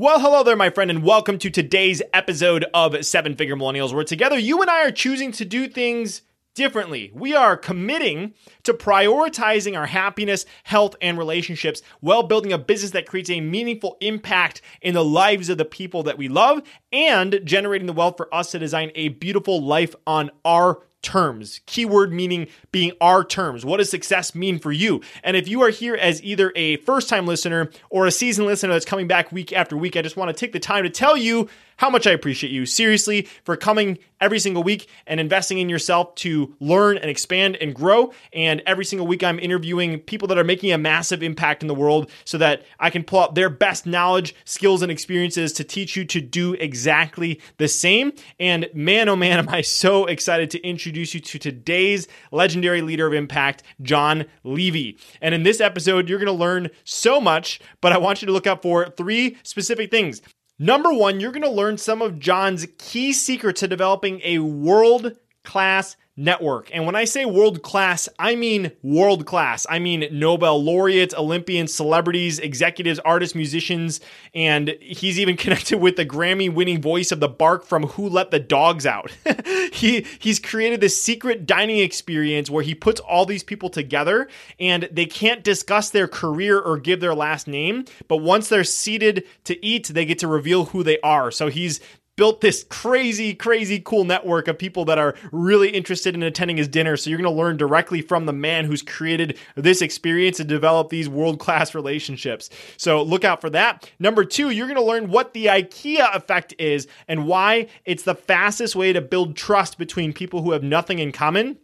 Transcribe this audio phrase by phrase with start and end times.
[0.00, 4.02] Well, hello there, my friend, and welcome to today's episode of Seven Figure Millennials, where
[4.02, 6.22] together you and I are choosing to do things
[6.54, 7.12] differently.
[7.14, 13.04] We are committing to prioritizing our happiness, health, and relationships while building a business that
[13.04, 17.86] creates a meaningful impact in the lives of the people that we love and generating
[17.86, 21.60] the wealth for us to design a beautiful life on our terms.
[21.66, 23.64] Keyword meaning being our terms.
[23.64, 25.00] What does success mean for you?
[25.22, 28.72] And if you are here as either a first time listener or a seasoned listener
[28.72, 31.16] that's coming back week after week, I just want to take the time to tell
[31.16, 31.48] you
[31.80, 36.14] how much I appreciate you, seriously, for coming every single week and investing in yourself
[36.16, 38.12] to learn and expand and grow.
[38.34, 41.74] And every single week, I'm interviewing people that are making a massive impact in the
[41.74, 45.96] world so that I can pull out their best knowledge, skills, and experiences to teach
[45.96, 48.12] you to do exactly the same.
[48.38, 53.06] And man, oh man, am I so excited to introduce you to today's legendary leader
[53.06, 54.98] of impact, Jon Levy.
[55.22, 58.32] And in this episode, you're going to learn so much, but I want you to
[58.32, 60.20] look out for three specific things.
[60.62, 65.16] Number one, you're going to learn some of Jon's key secrets to developing a world
[65.42, 66.70] class network.
[66.72, 69.66] And when I say world class, I mean world class.
[69.68, 74.00] I mean Nobel laureates, Olympians, celebrities, executives, artists, musicians,
[74.34, 78.30] and he's even connected with the Grammy winning voice of the bark from Who Let
[78.30, 79.10] the Dogs Out.
[79.72, 84.88] he he's created this secret dining experience where he puts all these people together and
[84.92, 89.64] they can't discuss their career or give their last name, but once they're seated to
[89.64, 91.30] eat, they get to reveal who they are.
[91.30, 91.80] So he's
[92.20, 96.68] built this crazy, crazy cool network of people that are really interested in attending his
[96.68, 96.94] dinner.
[96.94, 100.90] So you're going to learn directly from the man who's created this experience and develop
[100.90, 102.50] these world class relationships.
[102.76, 103.90] So look out for that.
[103.98, 108.14] Number two, you're going to learn what the IKEA effect is and why it's the
[108.14, 111.56] fastest way to build trust between people who have nothing in common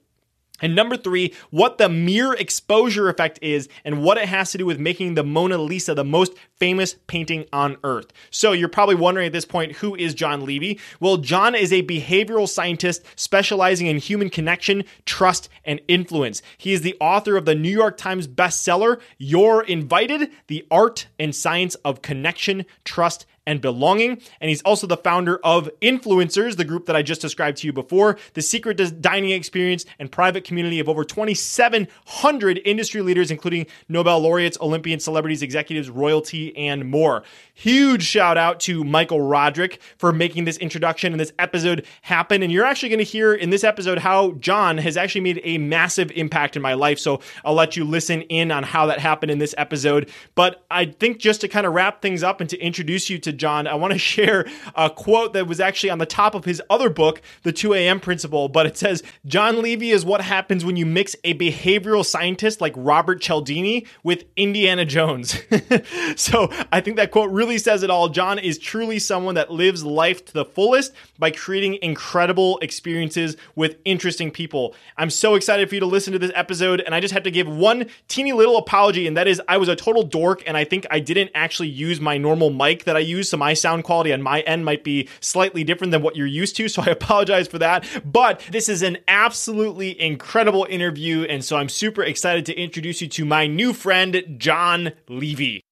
[0.60, 4.66] and number three, what the mere exposure effect is and what it has to do
[4.66, 8.12] with making the Mona Lisa the most famous painting on earth.
[8.30, 10.80] So you're probably wondering at this point, who is Jon Levy?
[11.00, 16.40] Well, Jon is a behavioral scientist specializing in human connection, trust, and influence.
[16.56, 21.34] He is the author of the New York Times bestseller, You're Invited, The Art and
[21.34, 24.20] Science of Connection, Trust, and belonging.
[24.40, 27.72] And he's also the founder of Influencers, the group that I just described to you
[27.72, 34.20] before, the secret dining experience and private community of over 2,700 industry leaders, including Nobel
[34.20, 37.22] laureates, Olympian celebrities, executives, royalty, and more.
[37.54, 42.42] Huge shout out to Michael Roderick for making this introduction and this episode happen.
[42.42, 45.58] And you're actually going to hear in this episode how Jon has actually made a
[45.58, 46.98] massive impact in my life.
[46.98, 50.10] So I'll let you listen in on how that happened in this episode.
[50.34, 53.32] But I think just to kind of wrap things up and to introduce you to
[53.36, 56.62] Jon, I want to share a quote that was actually on the top of his
[56.70, 58.00] other book, The 2 a.m.
[58.00, 58.48] Principle.
[58.48, 62.72] But it says, Jon Levy is what happens when you mix a behavioral scientist like
[62.76, 65.38] Robert Cialdini with Indiana Jones.
[66.16, 68.08] so I think that quote really says it all.
[68.08, 73.76] Jon is truly someone that lives life to the fullest by creating incredible experiences with
[73.84, 74.74] interesting people.
[74.96, 77.30] I'm so excited for you to listen to this episode, and I just have to
[77.30, 80.64] give one teeny little apology, and that is I was a total dork, and I
[80.64, 84.12] think I didn't actually use my normal mic that I use so my sound quality
[84.12, 86.68] on my end might be slightly different than what you're used to.
[86.68, 87.84] So I apologize for that.
[88.04, 91.24] But this is an absolutely incredible interview.
[91.24, 95.62] And so I'm super excited to introduce you to my new friend, Jon Levy.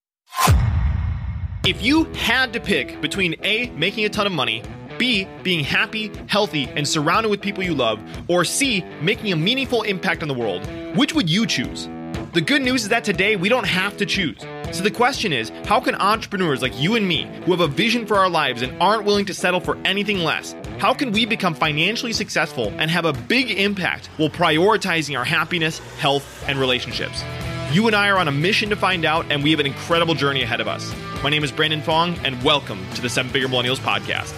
[1.67, 4.63] If you had to pick between A, making a ton of money,
[4.99, 9.83] B, being happy, healthy, and surrounded with people you love, or C, making a meaningful
[9.83, 10.67] impact on the world,
[10.97, 11.89] which would you choose?
[12.35, 14.45] The good news is that today we don't have to choose.
[14.75, 18.07] So the question is how can entrepreneurs like you and me, who have a vision
[18.07, 21.55] for our lives and aren't willing to settle for anything less, How can we become
[21.55, 27.23] financially successful and have a big impact while prioritizing our happiness, health, and relationships?
[27.71, 30.15] You and I are on a mission to find out, and we have an incredible
[30.15, 30.93] journey ahead of us.
[31.23, 34.35] My name is Brandon Fong, and welcome to the Seven Figure Millennials Podcast.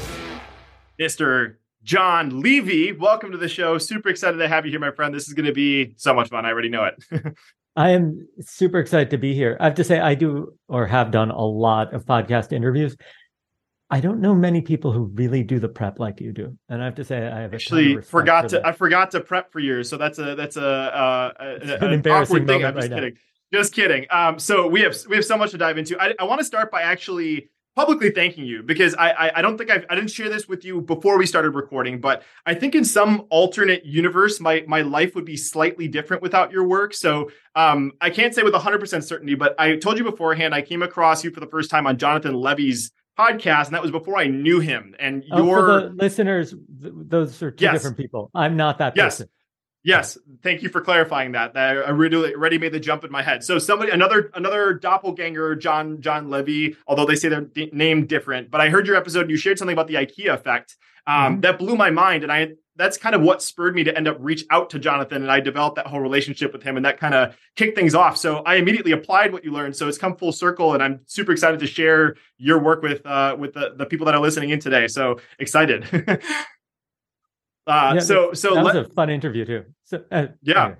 [1.00, 1.56] Mr.
[1.82, 3.78] Jon Levy, welcome to the show.
[3.78, 5.14] Super excited to have you here, my friend.
[5.14, 6.44] This is going to be so much fun.
[6.44, 7.02] I already know it.
[7.76, 9.56] I am super excited to be here.
[9.61, 12.96] I have to say, I do or have done a lot of podcast interviews.
[13.90, 16.87] I don't know many people who really do the prep like you do, and I
[16.87, 18.67] have to say I have actually forgot to that.
[18.67, 21.93] I forgot to prep for yours, so that's a that's a, uh, a an, an
[21.93, 22.64] embarrassing thing.
[22.64, 23.14] I'm just right kidding,
[23.52, 23.61] now.
[23.61, 24.06] just kidding.
[24.11, 26.00] Um, so we have we have so much to dive into.
[26.02, 29.58] I, I want to start by actually publicly thanking you because I, I, I don't
[29.58, 32.75] think I've, I didn't share this with you before we started recording, but I think
[32.75, 36.94] in some alternate universe, my my life would be slightly different without your work.
[36.94, 40.82] So um, I can't say with 100% certainty, but I told you beforehand I came
[40.82, 44.26] across you for the first time on Jonathan Levy's podcast, and that was before I
[44.26, 44.94] knew him.
[44.99, 47.75] And oh, your listeners, th- those are two yes.
[47.75, 48.31] different people.
[48.34, 49.17] I'm not that yes.
[49.17, 49.29] person.
[49.86, 51.54] Yes, thank you for clarifying that.
[51.54, 53.44] That I really already made the jump in my head.
[53.44, 56.76] So somebody, another another doppelganger, John John Levy.
[56.88, 59.58] Although they say their d- name different, but I heard your episode and you shared
[59.58, 60.74] something about the IKEA effect
[61.06, 61.40] um, mm-hmm.
[61.42, 64.16] that blew my mind, and I that's kind of what spurred me to end up
[64.18, 67.14] reach out to Jonathan, and I developed that whole relationship with him, and that kind
[67.14, 68.16] of kicked things off.
[68.16, 69.76] So I immediately applied what you learned.
[69.76, 73.36] So it's come full circle, and I'm super excited to share your work with uh,
[73.38, 74.88] with the, the people that are listening in today.
[74.88, 75.86] So excited.
[77.66, 79.64] Uh, yeah, so so that was a fun interview too.
[79.84, 80.64] So, uh, yeah.
[80.64, 80.78] Anyway.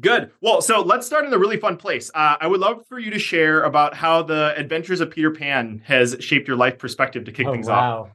[0.00, 0.30] Good.
[0.40, 2.10] Well, so let's start in a really fun place.
[2.14, 5.82] Uh, I would love for you to share about how the Adventures of Peter Pan
[5.84, 8.10] has shaped your life perspective to kick oh, things wow.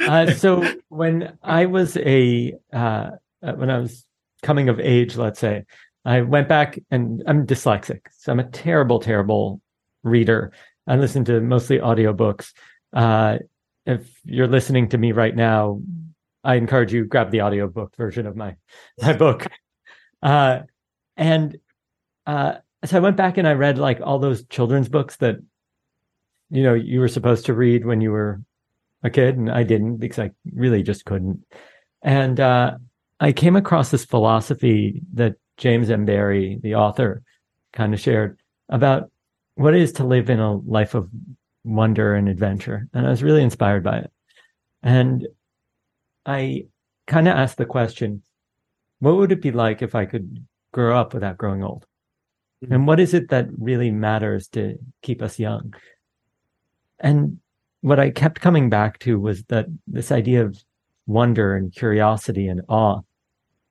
[0.00, 0.08] off.
[0.08, 3.10] uh, so when I was a uh,
[3.42, 4.04] uh, when I was
[4.42, 5.64] coming of age, let's say,
[6.04, 9.62] I went back and I'm dyslexic, so I'm a terrible, terrible
[10.02, 10.52] reader.
[10.86, 12.52] I listen to mostly audiobooks.
[12.92, 13.38] Uh,
[13.86, 15.80] if you're listening to me right now,
[16.44, 18.56] I encourage you grab the audiobook version of my
[19.00, 19.46] my book.
[20.22, 20.60] Uh,
[21.16, 21.56] and
[22.26, 22.54] uh,
[22.84, 25.36] so I went back and I read like all those children's books that
[26.50, 28.40] you know you were supposed to read when you were
[29.02, 31.44] a kid, and I didn't because I really just couldn't.
[32.02, 32.78] And uh,
[33.20, 36.04] I came across this philosophy that James M.
[36.04, 37.22] Barrie, the author,
[37.72, 38.38] kind of shared
[38.68, 39.10] about
[39.54, 41.08] what it is to live in a life of
[41.64, 44.12] wonder and adventure, and I was really inspired by it.
[44.82, 45.26] And
[46.24, 46.66] I
[47.06, 48.22] kind of asked the question,
[49.00, 51.86] what would it be like if I could grow up without growing old?
[52.62, 52.72] Mm-hmm.
[52.72, 55.74] And what is it that really matters to keep us young?
[57.00, 57.38] And
[57.80, 60.62] what I kept coming back to was that this idea of
[61.06, 63.00] wonder and curiosity and awe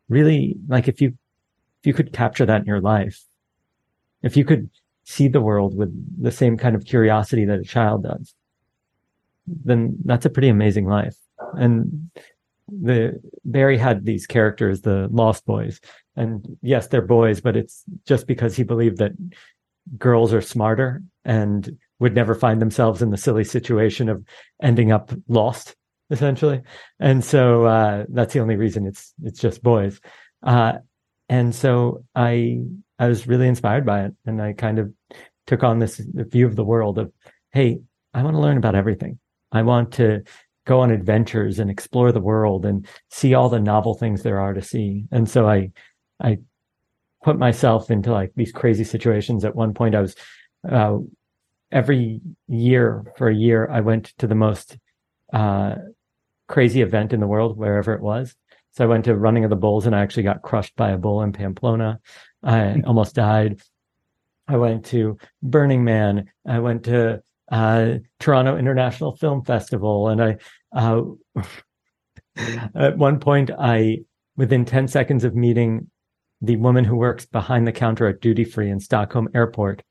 [0.10, 1.10] really like if you
[1.80, 3.24] if you could capture that in your life
[4.22, 4.70] if you could
[5.06, 5.90] see the world with
[6.22, 8.36] the same kind of curiosity that a child does
[9.48, 11.16] then that's a pretty amazing life
[11.54, 12.12] and
[12.72, 15.80] the Barrie had these characters, the Lost Boys,
[16.16, 19.12] and yes, they're boys, but it's just because he believed that
[19.98, 24.24] girls are smarter and would never find themselves in the silly situation of
[24.62, 25.76] ending up lost,
[26.10, 26.62] essentially.
[27.00, 30.00] And so uh, that's the only reason it's it's just boys.
[30.44, 30.74] Uh,
[31.30, 32.62] and so I
[33.00, 34.94] I was really inspired by it, and I kind of
[35.48, 37.12] took on this view of the world of,
[37.52, 37.80] hey,
[38.14, 39.20] I want to learn about everything.
[39.52, 40.24] I want to
[40.66, 44.54] go on adventures and explore the world and see all the novel things there are
[44.54, 45.06] to see.
[45.12, 45.72] And so I,
[46.22, 46.38] I
[47.24, 49.44] put myself into like these crazy situations.
[49.44, 50.16] At one point, I was,
[50.70, 50.98] uh,
[51.72, 54.78] every year for a year, I went to the most,
[55.34, 55.76] uh,
[56.48, 58.36] crazy event in the world, wherever it was.
[58.72, 60.98] So I went to Running of the Bulls and I actually got crushed by a
[60.98, 62.00] bull in Pamplona.
[62.44, 63.62] I almost died.
[64.48, 66.30] I went to Burning Man.
[66.46, 67.22] I went to
[67.52, 70.38] uh, Toronto International Film Festival, and I
[70.74, 71.02] uh,
[72.76, 74.00] at one point I
[74.38, 75.90] within ten seconds of meeting
[76.42, 79.84] the woman who works behind the counter at duty free in Stockholm Airport,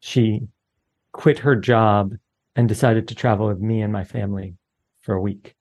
[0.00, 0.42] she
[1.12, 2.14] quit her job
[2.54, 4.54] and decided to travel with me and my family
[5.00, 5.54] for a week.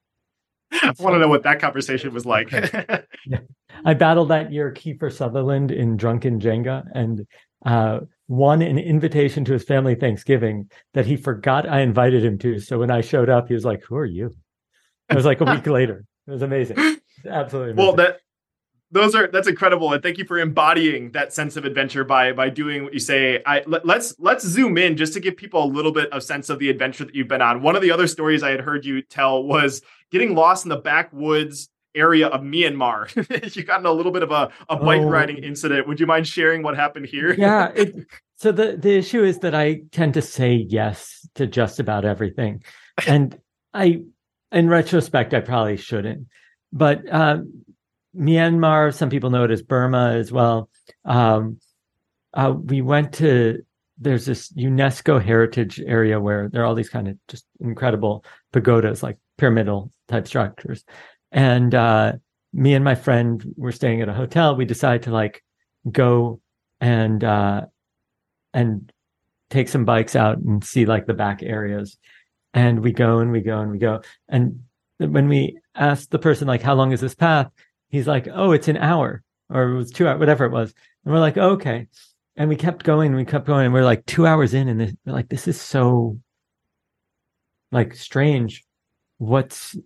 [0.71, 2.51] I want to know what that conversation was like.
[2.51, 3.01] yeah.
[3.85, 7.25] I battled that year Kiefer Sutherland in Drunken Jenga, and
[7.65, 12.59] uh, won an invitation to his family Thanksgiving that he forgot I invited him to.
[12.59, 14.31] So when I showed up, he was like, "Who are you?"
[15.09, 16.05] It was like a week later.
[16.27, 16.77] It was amazing.
[17.27, 17.71] Absolutely.
[17.71, 17.75] Amazing.
[17.75, 18.19] Well, that
[18.91, 22.49] those are that's incredible, and thank you for embodying that sense of adventure by by
[22.49, 23.41] doing what you say.
[23.45, 26.49] I let, let's let's zoom in just to give people a little bit of sense
[26.49, 27.63] of the adventure that you've been on.
[27.63, 29.81] One of the other stories I had heard you tell was
[30.11, 33.55] getting lost in the backwoods area of Myanmar.
[33.55, 35.09] you got in a little bit of a, a bike oh.
[35.09, 35.87] riding incident.
[35.87, 37.33] Would you mind sharing what happened here?
[37.33, 37.71] yeah.
[37.75, 37.95] It,
[38.35, 42.63] so the, the issue is that I tend to say yes to just about everything.
[43.07, 43.39] And
[43.73, 44.01] I
[44.51, 46.27] in retrospect, I probably shouldn't.
[46.71, 47.63] But um,
[48.15, 50.69] Myanmar, some people know it as Burma as well.
[51.05, 51.59] Um,
[52.33, 53.63] uh, we went to
[54.01, 59.03] there's this UNESCO heritage area where there are all these kind of just incredible pagodas,
[59.03, 60.85] like pyramidal type structures.
[61.31, 62.13] And uh,
[62.53, 64.55] me and my friend were staying at a hotel.
[64.55, 65.43] We decided to like
[65.89, 66.41] go
[66.81, 67.65] and uh,
[68.53, 68.91] and
[69.49, 71.97] take some bikes out and see like the back areas.
[72.53, 74.01] And we go and we go and we go.
[74.27, 74.63] And
[74.97, 77.51] when we asked the person like, "How long is this path?"
[77.89, 80.73] He's like, "Oh, it's an hour." Or it was two hours, whatever it was.
[81.03, 81.87] And we're like, oh, okay
[82.39, 84.97] and we kept going and we kept going and we're like two hours in and
[85.05, 86.17] we're like this is so
[87.71, 88.63] like strange
[89.17, 89.77] what's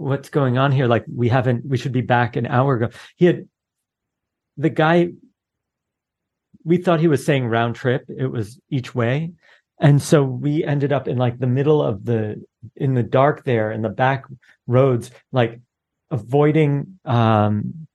[0.00, 3.26] what's going on here like we haven't we should be back an hour ago he
[3.26, 3.46] had
[4.56, 5.08] the guy
[6.64, 9.30] we thought he was saying round trip it was each way
[9.78, 12.42] and so we ended up in like the middle of the
[12.76, 14.24] in the dark there in the back
[14.66, 15.60] roads like
[16.10, 17.86] avoiding um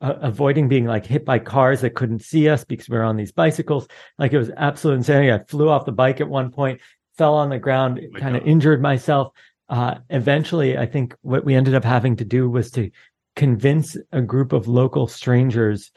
[0.00, 3.16] uh, avoiding being like hit by cars that couldn't see us because we were on
[3.16, 3.88] these bicycles.
[4.16, 5.32] Like it was absolute insanity.
[5.32, 6.80] I flew off the bike at one point,
[7.16, 9.32] fell on the ground, oh kind of injured myself.
[9.68, 12.90] Uh, eventually, I think what we ended up having to do was to
[13.36, 15.90] convince a group of local strangers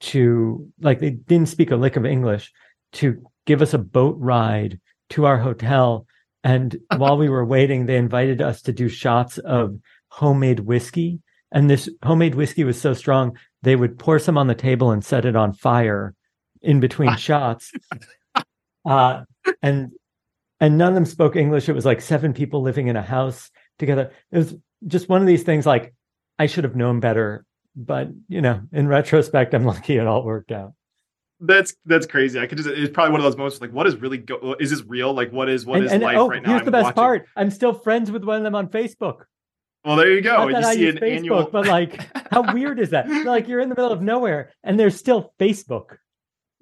[0.00, 2.52] to, like, they didn't speak a lick of English,
[2.92, 4.80] to give us a boat ride
[5.10, 6.06] to our hotel.
[6.42, 11.20] And while we were waiting, they invited us to do shots of homemade whiskey
[11.54, 15.04] and this homemade whiskey was so strong, they would pour some on the table and
[15.04, 16.14] set it on fire
[16.60, 17.72] in between shots.
[18.86, 19.24] Uh,
[19.62, 19.92] and
[20.64, 21.68] and none of them spoke English.
[21.68, 24.10] It was like seven people living in a house together.
[24.32, 24.54] It was
[24.86, 25.94] just one of these things like
[26.38, 27.44] I should have known better.
[27.76, 30.72] But you know, in retrospect, I'm lucky it all worked out
[31.40, 32.38] that's that's crazy.
[32.38, 34.70] I could just it's probably one of those moments like what is really go is
[34.70, 35.12] this real?
[35.12, 36.50] Like what is what and, is and, life oh, right now?
[36.50, 36.94] Here's I'm the best watching...
[36.94, 37.26] part.
[37.36, 39.24] I'm still friends with one of them on Facebook.
[39.84, 40.48] Well, there you go.
[40.48, 42.00] Not you see an Facebook, annual, but like,
[42.32, 43.06] how weird is that?
[43.26, 45.98] Like, you're in the middle of nowhere, and there's still Facebook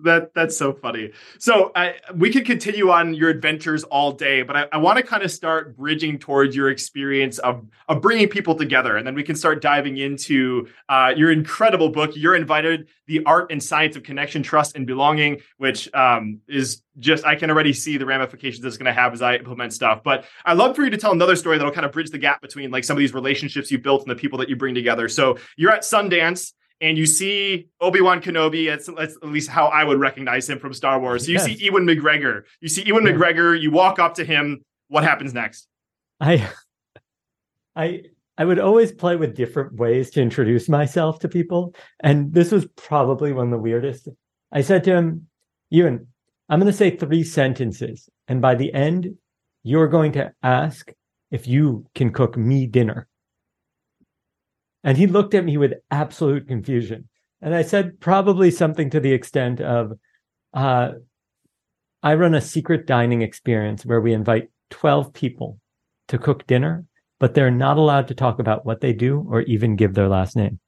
[0.01, 1.11] that that's so funny.
[1.39, 5.03] So I, we could continue on your adventures all day, but I, I want to
[5.03, 9.23] kind of start bridging towards your experience of of bringing people together, and then we
[9.23, 12.13] can start diving into uh, your incredible book.
[12.15, 17.25] You're invited, the art and science of connection, trust, and belonging, which um, is just
[17.25, 20.03] I can already see the ramifications it's going to have as I implement stuff.
[20.03, 22.43] But I'd love for you to tell another story that'll kind of bridge the gap
[22.43, 25.09] between like some of these relationships you built and the people that you bring together.
[25.09, 29.85] So you're at Sundance and you see Obi-Wan Kenobi, that's, that's, at least how I
[29.85, 31.25] would recognize him from Star Wars.
[31.25, 31.45] So you yes.
[31.47, 32.43] see Ewan McGregor.
[32.61, 33.13] You see Ewan yeah.
[33.13, 34.63] McGregor, you walk up to him.
[34.89, 35.69] What happens next?
[36.21, 36.47] I
[37.75, 38.03] I
[38.37, 41.75] I would always play with different ways to introduce myself to people.
[42.01, 44.09] And this was probably one of the weirdest.
[44.51, 45.29] I said to him,
[45.71, 46.09] Ewan,
[46.49, 48.09] I'm going to say three sentences.
[48.29, 49.15] And by the end,
[49.63, 50.93] you're going to ask
[51.31, 53.07] if you can cook me dinner.
[54.85, 57.09] And he looked at me with absolute confusion.
[57.41, 59.93] And I said probably something to the extent of,
[60.55, 60.93] uh,
[62.03, 65.59] I run a secret dining experience where we invite 12 people
[66.09, 66.85] to cook dinner,
[67.21, 70.35] but they're not allowed to talk about what they do or even give their last
[70.37, 70.59] name.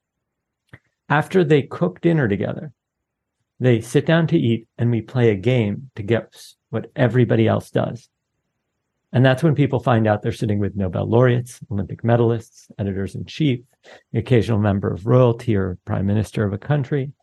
[1.09, 2.71] After they cook dinner together,
[3.59, 7.69] they sit down to eat and we play a game to guess what everybody else
[7.69, 8.09] does.
[9.15, 13.23] And that's when people find out they're sitting with Nobel laureates, Olympic medalists, editors in
[13.23, 13.61] chief,
[14.11, 17.13] the occasional member of royalty or prime minister of a country.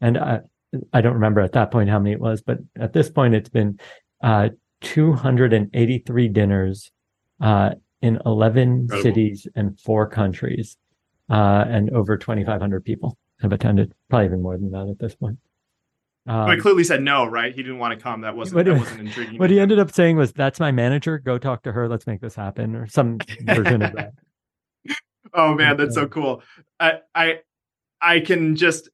[0.00, 0.40] And I,
[0.94, 3.50] I don't remember at that point how many it was, but at this point it's
[3.50, 3.78] been
[4.22, 4.48] uh,
[4.80, 6.90] 283 dinners
[7.42, 9.02] uh, in 11 Incredible.
[9.02, 10.78] cities and four countries,
[11.28, 13.92] uh, and over 2,500 people have attended.
[14.08, 15.36] Probably even more than that at this point.
[16.28, 17.54] Um, but he clearly said no, right?
[17.54, 18.20] He didn't want to come.
[18.20, 19.38] That wasn't what, that wasn't intriguing.
[19.38, 21.18] What he ended up saying was, "That's my manager.
[21.18, 21.88] Go talk to her.
[21.88, 24.12] Let's make this happen," or some version of that.
[25.34, 26.42] Oh man, that's so cool.
[26.80, 27.40] I I
[28.00, 28.88] I can just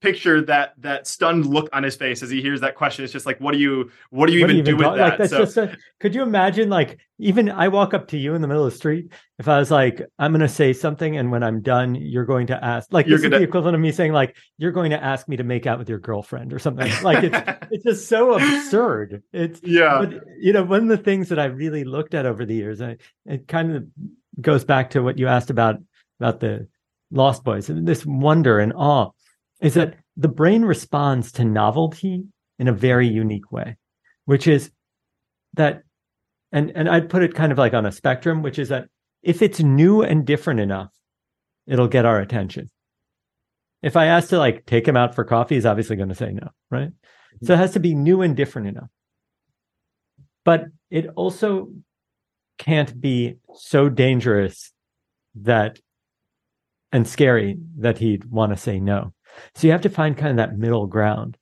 [0.00, 3.04] picture that that stunned look on his face as he hears that question.
[3.04, 4.76] It's just like, what do you what do you what even do, you even do
[4.76, 5.08] with that?
[5.10, 8.34] Like, that's so, just a, could you imagine like even I walk up to you
[8.34, 11.32] in the middle of the street if I was like, I'm gonna say something and
[11.32, 13.36] when I'm done, you're going to ask like you're this gonna...
[13.36, 15.78] is the equivalent of me saying like you're going to ask me to make out
[15.78, 16.90] with your girlfriend or something.
[17.02, 19.22] Like it's it's just so absurd.
[19.32, 19.98] It's yeah.
[20.00, 22.82] But, you know, one of the things that I really looked at over the years,
[22.82, 23.84] I, it kind of
[24.40, 25.76] goes back to what you asked about
[26.20, 26.68] about the
[27.10, 29.10] Lost Boys and this wonder and awe
[29.60, 32.24] is that the brain responds to novelty
[32.58, 33.76] in a very unique way,
[34.24, 34.70] which is
[35.54, 35.82] that,
[36.52, 38.88] and, and I'd put it kind of like on a spectrum, which is that
[39.22, 40.90] if it's new and different enough,
[41.66, 42.70] it'll get our attention.
[43.82, 46.32] If I ask to like take him out for coffee, he's obviously going to say
[46.32, 46.88] no, right?
[46.88, 47.46] Mm-hmm.
[47.46, 48.90] So it has to be new and different enough.
[50.44, 51.72] But it also
[52.58, 54.72] can't be so dangerous
[55.42, 55.78] that
[56.90, 59.12] and scary that he'd want to say no.
[59.54, 61.36] So you have to find kind of that middle ground.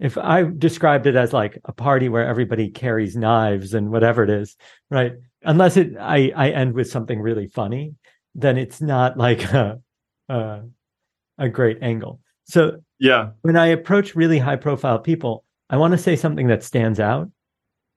[0.00, 4.30] If I described it as like a party where everybody carries knives and whatever it
[4.30, 4.56] is,
[4.90, 5.12] right?
[5.42, 7.94] Unless it I I end with something really funny,
[8.34, 9.80] then it's not like a
[10.28, 10.62] a,
[11.38, 12.20] a great angle.
[12.44, 16.62] So yeah, when I approach really high profile people, I want to say something that
[16.62, 17.30] stands out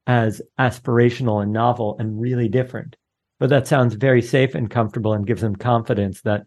[0.07, 2.95] as aspirational and novel and really different.
[3.39, 6.43] But that sounds very safe and comfortable and gives them confidence that,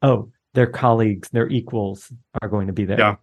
[0.00, 2.98] oh, their colleagues, their equals are going to be there.
[2.98, 3.16] Yeah.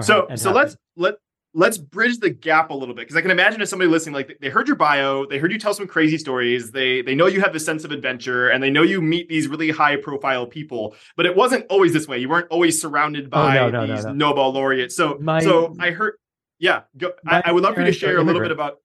[0.00, 1.14] So so let's let
[1.52, 4.38] let's bridge the gap a little bit because I can imagine if somebody listening, like
[4.40, 7.40] they heard your bio, they heard you tell some crazy stories, they they know you
[7.40, 10.94] have this sense of adventure, and they know you meet these really high profile people,
[11.16, 12.18] but it wasn't always this way.
[12.18, 14.94] You weren't always surrounded oh, by oh, no, no, these no, Nobel laureates.
[14.94, 16.14] So my, so I heard,
[16.58, 18.78] yeah, go, I, I, would love for you to share a little bit about.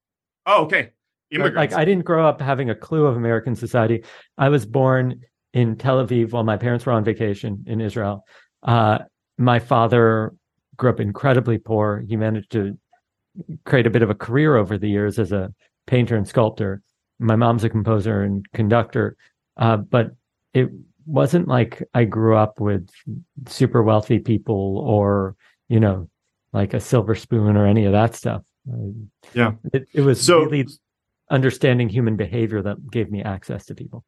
[0.45, 0.91] Oh, okay.
[1.31, 1.73] Immigrants.
[1.73, 4.03] Like I didn't grow up having a clue of American society.
[4.37, 5.21] I was born
[5.55, 8.25] in Tel Aviv while my parents were on vacation in Israel.
[8.61, 8.99] Uh,
[9.37, 10.33] my father
[10.75, 12.03] grew up incredibly poor.
[12.07, 12.77] He managed to
[13.65, 15.53] create a bit of a career over the years as a
[15.87, 16.81] painter and sculptor.
[17.19, 19.15] My mom's a composer and conductor,
[19.55, 20.11] uh, but
[20.53, 20.69] it
[21.05, 22.89] wasn't like I grew up with
[23.47, 25.35] super wealthy people or
[25.69, 26.09] you know
[26.51, 28.43] like a silver spoon or any of that stuff.
[29.33, 30.67] Yeah, it, it was so, really
[31.29, 34.03] understanding human behavior that gave me access to people.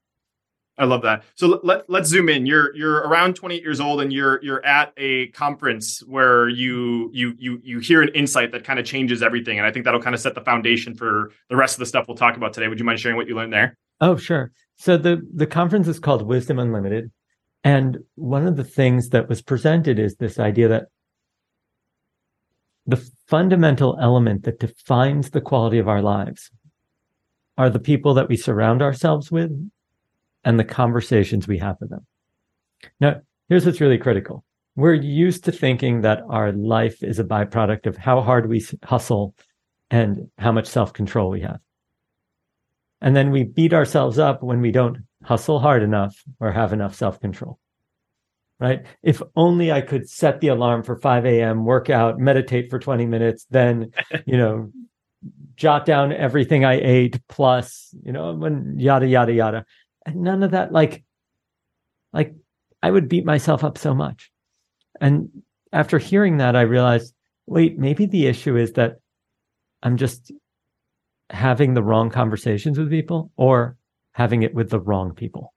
[0.79, 1.24] I love that.
[1.36, 2.46] So let let's zoom in.
[2.46, 7.34] You're you're around 28 years old and you're you're at a conference where you you
[7.39, 10.13] you you hear an insight that kind of changes everything and I think that'll kind
[10.13, 12.67] of set the foundation for the rest of the stuff we'll talk about today.
[12.67, 13.75] Would you mind sharing what you learned there?
[14.01, 14.51] Oh, sure.
[14.75, 17.12] So the the conference is called Wisdom Unlimited
[17.63, 20.88] and one of the things that was presented is this idea that
[22.86, 26.51] the fundamental element that defines the quality of our lives
[27.57, 29.51] are the people that we surround ourselves with
[30.48, 32.08] and the conversations we have with them.
[33.01, 33.18] Now,
[33.50, 34.46] here's what's really critical.
[34.77, 39.36] We're used to thinking that our life is a byproduct of how hard we hustle
[39.92, 41.60] and how much self control we have.
[43.01, 46.96] And then we beat ourselves up when we don't hustle hard enough or have enough
[46.96, 47.60] self control.
[48.57, 48.86] Right?
[49.03, 53.05] If only I could set the alarm for 5 a.m., work out, meditate for 20
[53.05, 53.92] minutes, then,
[54.25, 54.72] you know,
[55.57, 59.66] jot down everything I ate plus, you know, when yada, yada, yada
[60.15, 61.03] none of that like
[62.13, 62.33] like
[62.81, 64.31] i would beat myself up so much.
[65.00, 65.29] And
[65.74, 67.13] after hearing that i realized
[67.46, 69.00] wait maybe the issue is that
[69.83, 70.31] i'm just
[71.29, 73.77] having the wrong conversations with people or
[74.13, 75.53] having it with the wrong people.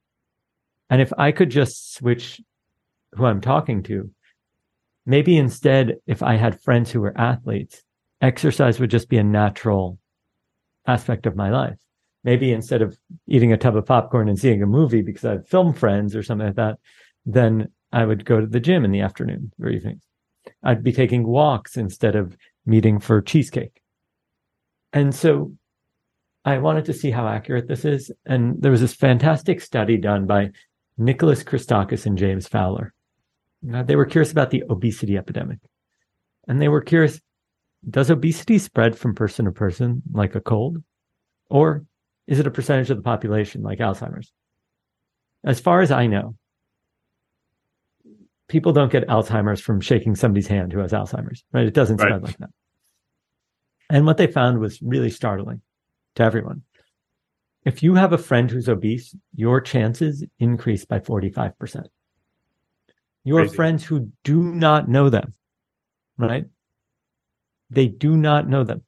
[0.90, 2.40] And if i could just switch
[3.12, 4.10] who i'm talking to
[5.06, 7.82] maybe instead if i had friends who were athletes
[8.20, 9.98] exercise would just be a natural
[10.86, 11.78] aspect of my life
[12.24, 15.48] maybe instead of eating a tub of popcorn and seeing a movie because I have
[15.48, 16.78] film friends or something like that,
[17.24, 20.02] then I would go to the gym in the afternoon or evenings.
[20.62, 23.80] I'd be taking walks instead of meeting for cheesecake.
[24.92, 25.52] And so
[26.44, 28.11] I wanted to see how accurate this is.
[28.26, 30.50] And there was this fantastic study done by
[30.98, 32.94] Nicholas Christakis and James Fowler.
[33.72, 35.59] Uh, they were curious about the obesity epidemic.
[36.48, 37.20] And they were curious
[37.88, 40.83] does obesity spread from person to person like a cold?
[41.48, 41.85] Or
[42.31, 44.33] is it a percentage of the population like Alzheimer's?
[45.45, 46.37] As far as I know,
[48.47, 51.66] people don't get Alzheimer's from shaking somebody's hand who has Alzheimer's, right?
[51.66, 52.23] It doesn't spread right.
[52.23, 52.51] like that.
[53.90, 55.61] And what they found was really startling
[56.14, 56.62] to everyone.
[57.64, 61.87] If you have a friend who's obese, your chances increase by 45%.
[63.25, 63.57] Your Crazy.
[63.57, 65.35] friends who do not know them,
[66.16, 66.45] right?
[67.71, 68.85] They do not know them,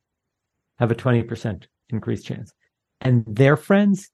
[0.78, 2.54] have a 20% increased chance
[3.02, 4.10] and their friends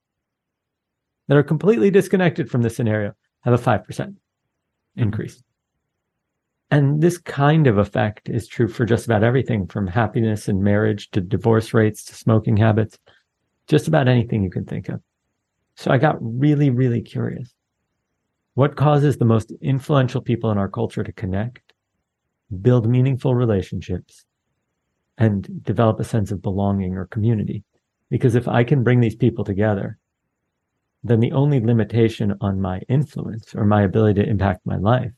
[1.29, 4.11] that are completely disconnected from the scenario have a 5% mm-hmm.
[4.96, 5.42] increase.
[6.70, 11.11] And this kind of effect is true for just about everything from happiness and marriage
[11.12, 12.98] to divorce rates to smoking habits,
[13.68, 15.01] just about anything you can think of.
[15.77, 17.55] So I got really, really curious.
[18.55, 21.72] What causes the most influential people in our culture to connect,
[22.61, 24.24] build meaningful relationships,
[25.16, 27.64] and develop a sense of belonging or community?
[28.11, 29.99] Because if I can bring these people together,
[31.05, 35.12] then the only limitation on my influence or my ability to impact my life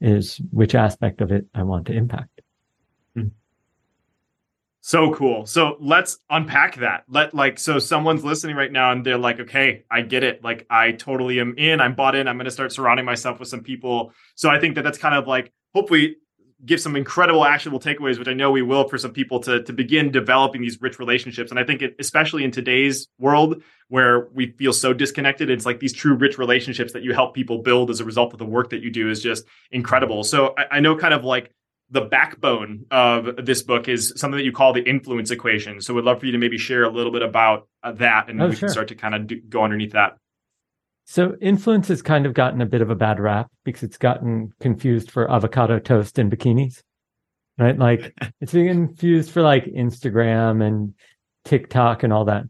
[0.00, 2.40] is which aspect of it I want to impact.
[3.14, 3.28] Hmm.
[4.80, 5.44] So cool.
[5.44, 7.04] So let's unpack that.
[7.08, 10.42] Let like so someone's listening right now and they're like, okay, I get it.
[10.42, 11.80] Like I totally am in.
[11.80, 12.26] I'm bought in.
[12.26, 14.12] I'm going to start surrounding myself with some people.
[14.36, 16.16] So I think that that's kind of like hopefully
[16.64, 19.72] give some incredible actionable takeaways, which I know we will for some people to to
[19.72, 21.50] begin developing these rich relationships.
[21.50, 25.80] And I think, it, especially in today's world where we feel so disconnected, it's like
[25.80, 28.70] these true rich relationships that you help people build as a result of the work
[28.70, 30.22] that you do is just incredible.
[30.22, 31.50] So I, I know kind of like
[31.90, 35.80] the backbone of this book is something that you call the influence equation.
[35.80, 38.40] So we'd love for you to maybe share a little bit about uh, that, and
[38.40, 38.68] oh, we sure.
[38.68, 40.16] can start to kind of do, go underneath that.
[41.10, 44.52] So influence has kind of gotten a bit of a bad rap because it's gotten
[44.60, 46.84] confused for avocado toast and bikinis,
[47.58, 47.76] right?
[47.76, 50.94] Like it's being confused for like Instagram and
[51.44, 52.44] TikTok and all that,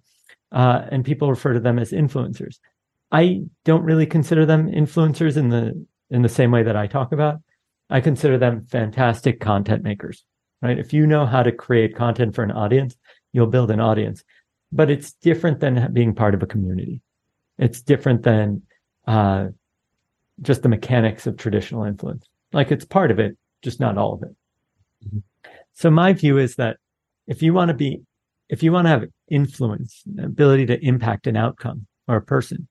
[0.53, 2.59] uh, and people refer to them as influencers.
[3.11, 7.13] I don't really consider them influencers in the in the same way that I talk
[7.13, 7.39] about.
[7.89, 10.23] I consider them fantastic content makers,
[10.61, 10.79] right?
[10.79, 12.95] If you know how to create content for an audience,
[13.33, 14.23] you'll build an audience.
[14.71, 17.01] But it's different than being part of a community.
[17.61, 18.63] It's different than
[19.07, 19.49] uh,
[20.43, 22.27] just the mechanics of traditional influence.
[22.53, 24.35] Like it's part of it, just not all of it.
[25.07, 25.19] Mm-hmm.
[25.75, 26.79] So my view is that
[27.27, 28.01] if you want to be,
[28.49, 32.67] if you want to have influence, ability to impact an outcome or a person,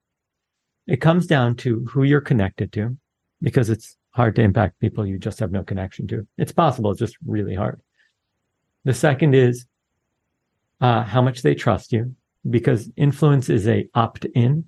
[0.87, 2.97] it comes down to who you're connected to,
[3.41, 6.27] because it's hard to impact people you just have no connection to.
[6.37, 7.79] It's possible, it's just really hard.
[8.85, 9.65] The second is
[10.81, 12.15] uh, how much they trust you,
[12.49, 14.65] because influence is a opt in,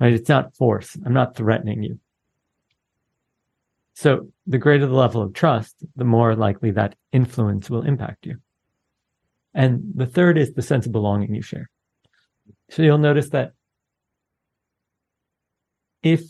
[0.00, 0.12] right?
[0.12, 0.96] It's not force.
[1.04, 1.98] I'm not threatening you.
[3.94, 8.36] So the greater the level of trust, the more likely that influence will impact you.
[9.54, 11.68] And the third is the sense of belonging you share.
[12.70, 13.52] So you'll notice that
[16.02, 16.22] if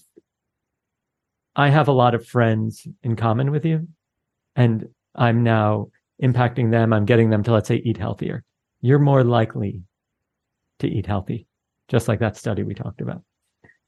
[1.55, 3.89] I have a lot of friends in common with you,
[4.55, 5.89] and I'm now
[6.23, 6.93] impacting them.
[6.93, 8.45] I'm getting them to, let's say, eat healthier.
[8.81, 9.83] You're more likely
[10.79, 11.47] to eat healthy,
[11.89, 13.23] just like that study we talked about.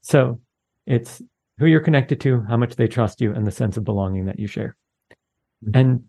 [0.01, 0.39] So
[0.85, 1.21] it's
[1.59, 4.39] who you're connected to, how much they trust you, and the sense of belonging that
[4.39, 4.75] you share.
[5.63, 5.77] Mm-hmm.
[5.79, 6.03] And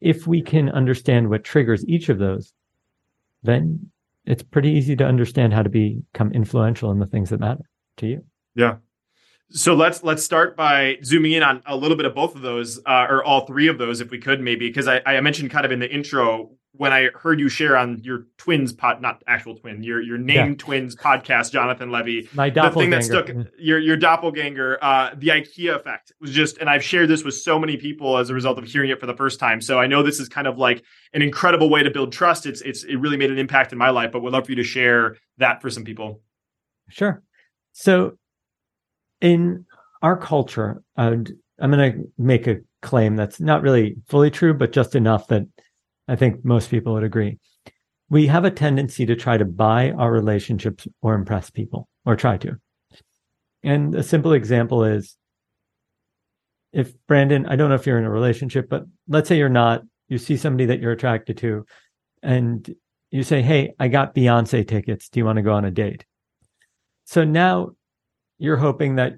[0.00, 2.52] if we can understand what triggers each of those,
[3.42, 3.90] then
[4.26, 7.64] it's pretty easy to understand how to become influential in the things that matter
[7.96, 8.24] to you.
[8.54, 8.76] Yeah.
[9.50, 12.78] So let's let's start by zooming in on a little bit of both of those,
[12.84, 15.64] uh, or all three of those, if we could, maybe, because I, I mentioned kind
[15.64, 19.56] of in the intro when I heard you share on your twins pod, not actual
[19.56, 20.54] twin, your your name yeah.
[20.56, 22.28] twins podcast, Jonathan Levy.
[22.32, 22.72] My doppelganger.
[22.72, 23.48] The thing that stuck, mm-hmm.
[23.58, 27.58] your your doppelganger, uh, the IKEA effect was just, and I've shared this with so
[27.58, 29.60] many people as a result of hearing it for the first time.
[29.60, 32.46] So I know this is kind of like an incredible way to build trust.
[32.46, 34.56] It's it's it really made an impact in my life, but would love for you
[34.56, 36.22] to share that for some people.
[36.88, 37.22] Sure.
[37.72, 38.12] So
[39.20, 39.66] in
[40.00, 41.24] our culture, I'm
[41.58, 45.42] going to make a claim that's not really fully true, but just enough that
[46.08, 47.38] I think most people would agree.
[48.08, 52.38] We have a tendency to try to buy our relationships or impress people, or try
[52.38, 52.56] to.
[53.62, 55.16] And a simple example is
[56.72, 59.82] if Brandon, I don't know if you're in a relationship, but let's say you're not,
[60.08, 61.66] you see somebody that you're attracted to,
[62.22, 62.74] and
[63.10, 65.08] you say, Hey, I got Beyonce tickets.
[65.08, 66.04] Do you want to go on a date?
[67.04, 67.70] So now
[68.38, 69.14] you're hoping that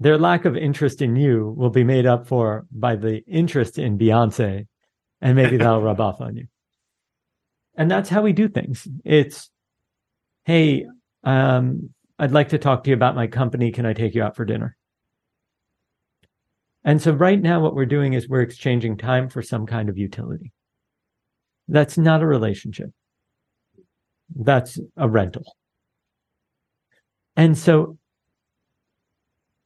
[0.00, 3.98] their lack of interest in you will be made up for by the interest in
[3.98, 4.66] Beyonce,
[5.22, 6.46] and maybe that'll rub off on you.
[7.76, 8.86] And that's how we do things.
[9.04, 9.48] It's,
[10.44, 10.84] hey,
[11.24, 13.72] um, I'd like to talk to you about my company.
[13.72, 14.76] Can I take you out for dinner?
[16.84, 19.96] And so right now, what we're doing is we're exchanging time for some kind of
[19.96, 20.52] utility.
[21.68, 22.90] That's not a relationship.
[24.34, 25.44] That's a rental.
[27.36, 27.98] And so,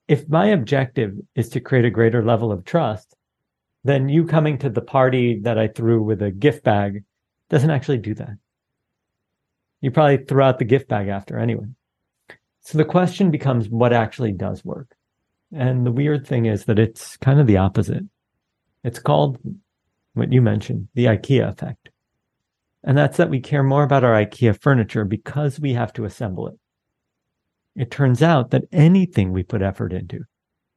[0.07, 3.15] if my objective is to create a greater level of trust,
[3.87, 7.05] then you coming to the party that I threw with a gift bag
[7.51, 8.37] doesn't actually do that.
[9.81, 11.66] You probably throw out the gift bag after anyway.
[12.61, 14.96] So the question becomes what actually does work?
[15.53, 18.05] And the weird thing is that it's kind of the opposite.
[18.83, 19.38] It's called
[20.14, 21.90] what you mentioned, the IKEA effect.
[22.83, 26.49] And that's that we care more about our IKEA furniture because we have to assemble
[26.49, 26.59] it
[27.77, 30.25] it turns out that anything we put effort into,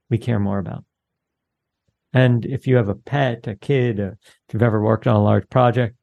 [0.09, 0.83] we care more about.
[2.13, 4.13] And if you have a pet, a kid, if
[4.51, 5.95] you've ever worked on a large project,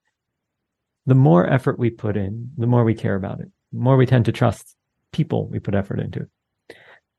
[1.07, 3.49] the more effort we put in, the more we care about it.
[3.73, 4.77] The more we tend to trust
[5.13, 6.29] people we put effort into.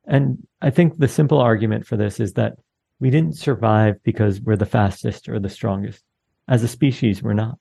[0.06, 2.54] And I think the simple argument for this is that
[3.00, 6.04] we didn't survive because we're the fastest or the strongest.
[6.48, 7.58] As a species, we're not.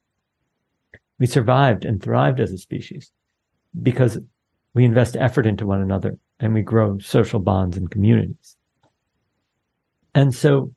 [1.18, 3.10] We survived and thrived as a species
[3.82, 4.18] because
[4.74, 8.56] we invest effort into one another and we grow social bonds and communities.
[10.14, 10.72] And so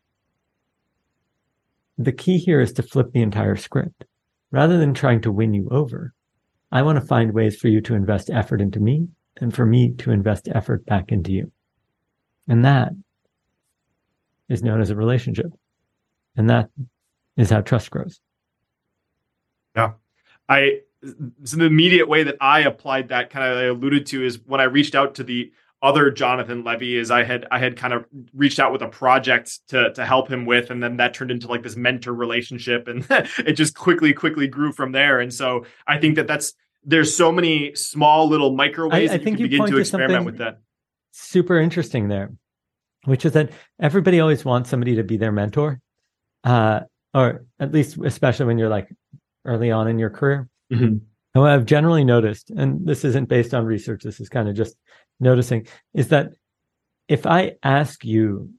[2.00, 4.06] the key here is to flip the entire script.
[4.52, 6.14] Rather than trying to win you over,
[6.72, 9.92] I want to find ways for you to invest effort into me and for me
[9.96, 11.52] to invest effort back into you.
[12.48, 12.94] And that
[14.48, 15.52] is known as a relationship.
[16.36, 16.70] And that
[17.36, 18.20] is how trust grows.
[19.76, 19.92] Yeah.
[20.48, 20.80] I
[21.44, 24.60] so the immediate way that I applied that kind of I alluded to is when
[24.60, 28.06] I reached out to the other Jonathan Levy is I had I had kind of
[28.34, 31.48] reached out with a project to to help him with, and then that turned into
[31.48, 35.20] like this mentor relationship, and it just quickly quickly grew from there.
[35.20, 39.20] And so I think that that's there's so many small little micro ways I, you
[39.20, 40.60] can you begin to experiment with that.
[41.12, 42.32] Super interesting there,
[43.06, 45.80] which is that everybody always wants somebody to be their mentor,
[46.44, 46.82] uh,
[47.14, 48.90] or at least especially when you're like
[49.46, 50.50] early on in your career.
[50.72, 50.98] Mm-hmm.
[51.36, 54.56] And what I've generally noticed, and this isn't based on research, this is kind of
[54.56, 54.76] just
[55.20, 56.32] noticing is that
[57.08, 58.52] if I ask you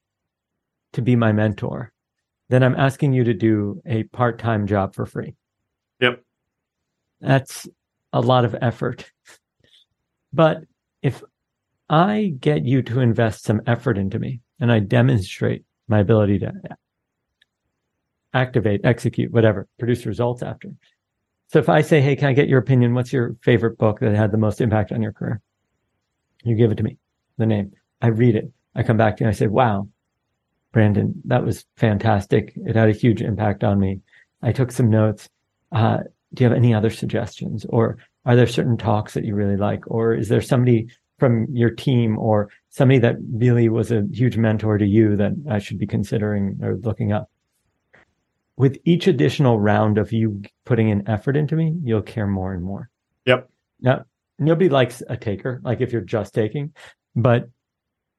[0.93, 1.93] to be my mentor,
[2.49, 5.35] then I'm asking you to do a part time job for free.
[6.01, 6.23] Yep.
[7.21, 7.69] That's
[8.13, 9.11] a lot of effort.
[10.33, 10.63] But
[11.03, 11.23] if
[11.89, 16.53] I get you to invest some effort into me and I demonstrate my ability to
[18.33, 20.71] activate, execute, whatever, produce results after.
[21.49, 22.95] So if I say, Hey, can I get your opinion?
[22.95, 25.41] What's your favorite book that had the most impact on your career?
[26.43, 26.97] You give it to me,
[27.39, 27.73] the name.
[28.01, 28.51] I read it.
[28.75, 29.89] I come back to you and I say, wow,
[30.73, 32.53] Brandon, that was fantastic.
[32.57, 34.01] It had a huge impact on me.
[34.43, 35.29] I took some notes.
[35.73, 35.99] Uh,
[36.33, 37.67] do you have any other suggestions?
[37.69, 39.83] Or are there certain talks that you really like?
[39.87, 44.79] Or is there somebody from your team or somebody that really was a huge mentor
[44.79, 47.31] to you that I should be considering or looking up?
[48.57, 52.63] With each additional round of you putting an effort into me, you'll care more and
[52.63, 52.91] more.
[53.25, 53.51] Yep.
[53.81, 54.05] Now,
[54.41, 56.73] nobody likes a taker, like if you're just taking,
[57.15, 57.49] but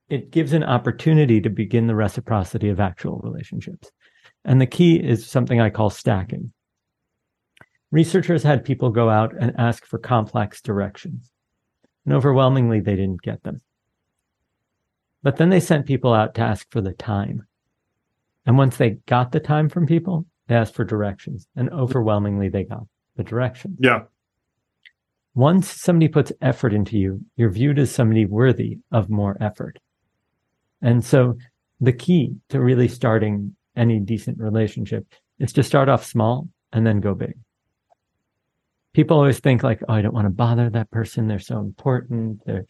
[0.10, 3.92] it gives an opportunity to begin the reciprocity of actual relationships.
[4.46, 6.54] And the key is something I call stacking.
[7.92, 11.32] Researchers had people go out and ask for complex directions,
[12.06, 13.62] and overwhelmingly they didn't get them.
[15.24, 17.46] But then they sent people out to ask for the time.
[18.46, 22.64] And once they got the time from people, they asked for directions, and overwhelmingly they
[22.64, 23.78] got the directions.
[23.80, 24.04] Yeah
[25.34, 29.78] once somebody puts effort into you, you're viewed as somebody worthy of more effort.
[30.82, 31.38] And so
[31.80, 35.06] the key to really starting any decent relationship
[35.40, 37.38] is to start off small and then go big.
[38.94, 41.28] People always think like, oh, I don't want to bother that person.
[41.28, 42.42] They're so important.
[42.46, 42.66] They're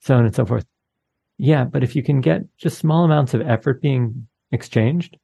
[0.00, 0.66] so on and so forth.
[1.38, 5.16] Yeah, but if you can get just small amounts of effort being exchanged,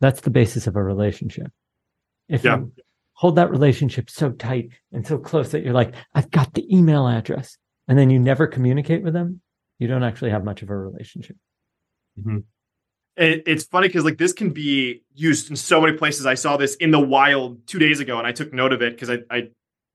[0.00, 1.50] that's the basis of a relationship.
[2.28, 2.58] If yeah.
[2.58, 2.72] you
[3.16, 7.08] hold that relationship so tight and so close that you're like, I've got the email
[7.08, 7.56] address.
[7.88, 9.40] And then you never communicate with them,
[9.78, 11.36] you don't actually have much of a relationship.
[12.18, 12.38] Mm-hmm.
[13.16, 16.26] It, it's funny because like this can be used in so many places.
[16.26, 18.92] I saw this in the wild two days ago, and I took note of it
[18.94, 19.48] because I, I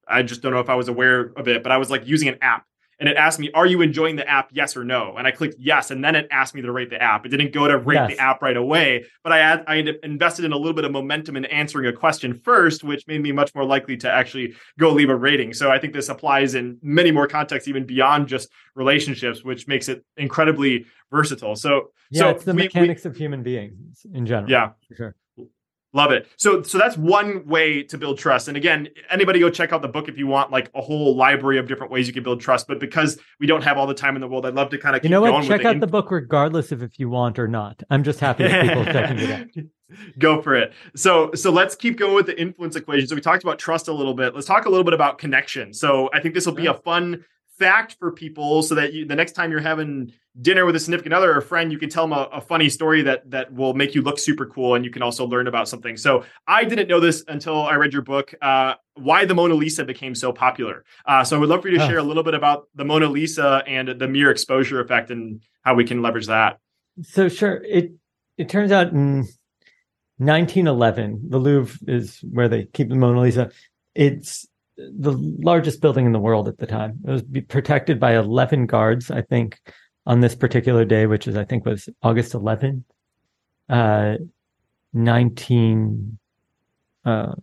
[0.07, 2.27] I just don't know if I was aware of it, but I was like using
[2.29, 2.65] an app
[3.01, 4.49] and it asked me, Are you enjoying the app?
[4.53, 5.15] Yes or no?
[5.17, 5.89] And I clicked yes.
[5.89, 7.25] And then it asked me to rate the app.
[7.25, 8.11] It didn't go to rate yes.
[8.11, 11.35] the app right away, but I had, I invested in a little bit of momentum
[11.35, 15.09] in answering a question first, which made me much more likely to actually go leave
[15.09, 15.51] a rating.
[15.51, 19.89] So I think this applies in many more contexts, even beyond just relationships, which makes
[19.89, 21.55] it incredibly versatile.
[21.55, 24.51] So, yeah, so it's the we, mechanics we, of human beings in general.
[24.51, 24.69] Yeah.
[24.87, 25.15] For sure.
[25.93, 26.27] Love it.
[26.37, 28.47] So so that's one way to build trust.
[28.47, 31.57] And again, anybody go check out the book if you want like a whole library
[31.57, 32.67] of different ways you can build trust.
[32.67, 34.95] But because we don't have all the time in the world, I'd love to kind
[34.95, 35.43] of you know what?
[35.43, 37.83] Check out the book regardless of if you want or not.
[37.89, 39.65] I'm just happy that people checking it out.
[40.19, 40.71] Go for it.
[40.95, 43.07] So so let's keep going with the influence equation.
[43.09, 44.33] So we talked about trust a little bit.
[44.33, 45.73] Let's talk a little bit about connection.
[45.73, 47.25] So I think this will be a fun
[47.59, 51.13] fact for people so that you, the next time you're having dinner with a significant
[51.13, 53.73] other or a friend, you can tell them a, a, funny story that that will
[53.73, 55.97] make you look super cool, and you can also learn about something.
[55.97, 59.83] So I didn't know this until I read your book, uh, why the Mona Lisa
[59.83, 60.85] became so popular.
[61.05, 61.87] Uh, so I would love for you to oh.
[61.87, 65.75] share a little bit about the Mona Lisa and the mere exposure effect and how
[65.75, 66.59] we can leverage that.
[67.01, 67.91] So sure, it
[68.37, 69.27] it turns out in
[70.17, 73.51] 1911, the Louvre is where they keep the Mona Lisa.
[73.95, 75.13] It's the
[75.43, 76.99] largest building in the world at the time.
[77.05, 79.59] It was protected by 11 guards, I think,
[80.05, 82.83] on this particular day, which is, I think, was August 11th,
[83.69, 84.15] uh,
[84.93, 86.17] 19.
[87.05, 87.33] Uh,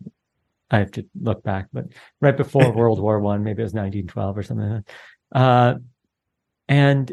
[0.71, 1.87] I have to look back, but
[2.21, 4.85] right before World War One, maybe it was 1912 or something like
[5.33, 5.41] that.
[5.41, 5.75] Uh,
[6.69, 7.13] and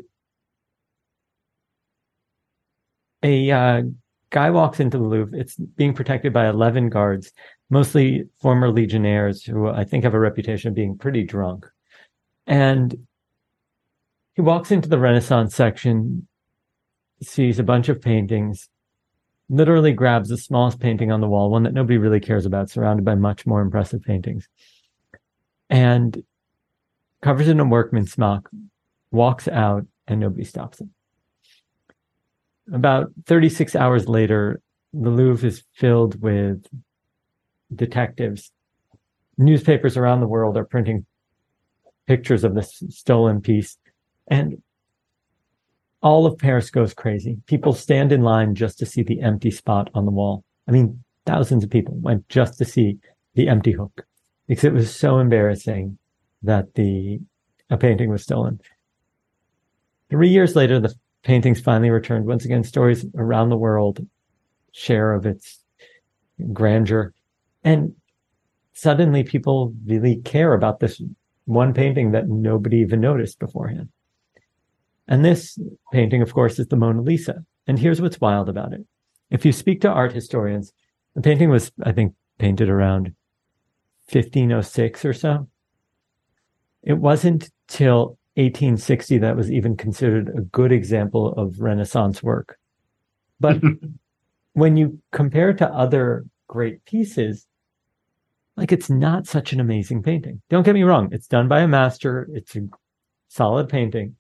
[3.23, 3.81] a uh,
[4.29, 5.39] guy walks into the Louvre.
[5.39, 7.31] It's being protected by 11 guards
[7.69, 11.65] mostly former legionnaires who I think have a reputation of being pretty drunk.
[12.45, 13.08] And
[14.36, 16.28] he walks into the Renaissance section,
[17.21, 18.69] sees a bunch of paintings,
[19.50, 23.06] literally grabs the smallest painting on the wall, one that nobody really cares about, surrounded
[23.06, 24.48] by much more impressive paintings,
[25.69, 26.24] and
[27.21, 28.50] covers it in a workman's smock,
[29.12, 30.91] walks out, and nobody stops him.
[32.74, 34.60] About 36 hours later,
[34.93, 36.65] the Louvre is filled with
[37.74, 38.52] detectives.
[39.38, 41.06] Newspapers around the world are printing
[42.08, 43.78] pictures of this stolen piece.
[44.28, 44.62] And
[46.02, 47.38] all of Paris goes crazy.
[47.48, 50.44] People stand in line just to see the empty spot on the wall.
[50.68, 52.98] I mean, thousands of people went just to see
[53.34, 54.06] the empty hook
[54.48, 55.98] because it was so embarrassing
[56.44, 57.20] that the
[57.70, 58.60] a painting was stolen.
[60.12, 62.26] Three years later, the paintings finally returned.
[62.28, 64.06] Once again, stories around the world
[64.72, 65.64] share of its
[66.54, 67.14] grandeur.
[67.64, 67.96] And
[68.74, 71.02] suddenly people really care about this
[71.46, 73.90] one painting that nobody even noticed beforehand.
[75.08, 75.60] And this
[75.91, 77.44] painting, of course, is the Mona Lisa.
[77.68, 78.82] And here's what's wild about it.
[79.30, 80.74] If you speak to art historians,
[81.15, 83.13] the painting was, I think, painted around
[84.12, 85.48] 1506 or so.
[86.84, 92.58] It wasn't till 1860 that was even considered a good example of Renaissance work.
[93.39, 93.62] But
[94.54, 97.48] when you compare it to other great pieces,
[98.58, 100.41] like it's not such an amazing painting.
[100.50, 102.68] Don't get me wrong, it's done by a master, it's a
[103.28, 104.15] solid painting,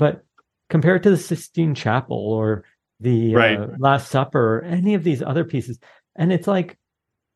[0.00, 0.24] but
[0.70, 2.64] compare it to the Sistine Chapel or
[3.00, 3.58] the Right.
[3.60, 5.78] uh, Last Supper or any of these other pieces,
[6.16, 6.78] and it's like,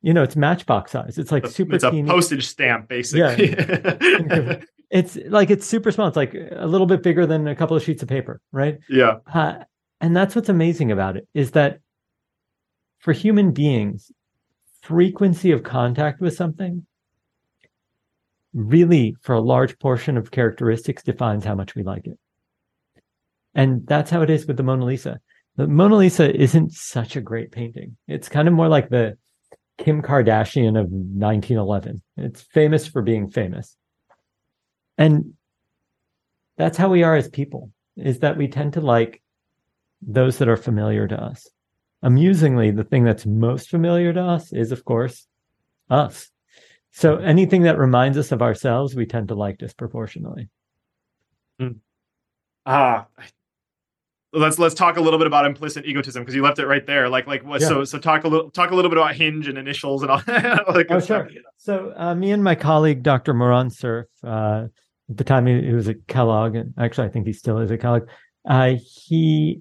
[0.03, 1.19] you know, it's matchbox size.
[1.19, 2.09] It's like super it's a teeny.
[2.09, 3.51] postage stamp, basically.
[3.51, 4.61] Yeah.
[4.91, 6.09] it's like it's super small.
[6.09, 8.79] It's like a little bit bigger than a couple of sheets of paper, right?
[8.89, 9.19] yeah.
[9.33, 9.65] Uh,
[10.01, 11.79] and that's what's amazing about it is that
[12.99, 14.11] for human beings,
[14.83, 16.85] frequency of contact with something
[18.53, 22.19] really, for a large portion of characteristics, defines how much we like it.
[23.55, 25.21] And that's how it is with the Mona Lisa.
[25.57, 27.97] The Mona Lisa isn't such a great painting.
[28.09, 29.17] It's kind of more like the
[29.79, 32.03] Kim Kardashian of 1911.
[32.17, 33.77] It's famous for being famous.
[34.99, 35.35] And
[36.57, 39.23] that's how we are as people, is that we tend to like
[40.03, 41.49] those that are familiar to us.
[42.03, 45.27] Amusingly, the thing that's most familiar to us is, of course,
[45.89, 46.31] us.
[46.93, 50.49] So anything that reminds us of ourselves, we tend to like disproportionately.
[52.67, 53.07] Ah.
[54.35, 57.09] Let's let's talk a little bit about implicit egotism because you left it right there.
[57.09, 57.69] Like like what Yeah.
[57.69, 60.19] so so talk a little talk a little bit about hinge and initials and all,
[60.19, 61.31] all that good Oh, stuff.
[61.31, 61.43] sure.
[61.57, 63.33] So uh, me and my colleague, Dr.
[63.35, 64.65] Moran Cerf, uh,
[65.11, 67.71] at the time he, he was at Kellogg, and actually I think he still is
[67.71, 68.09] at Kellogg.
[68.49, 68.75] Uh,
[69.07, 69.61] he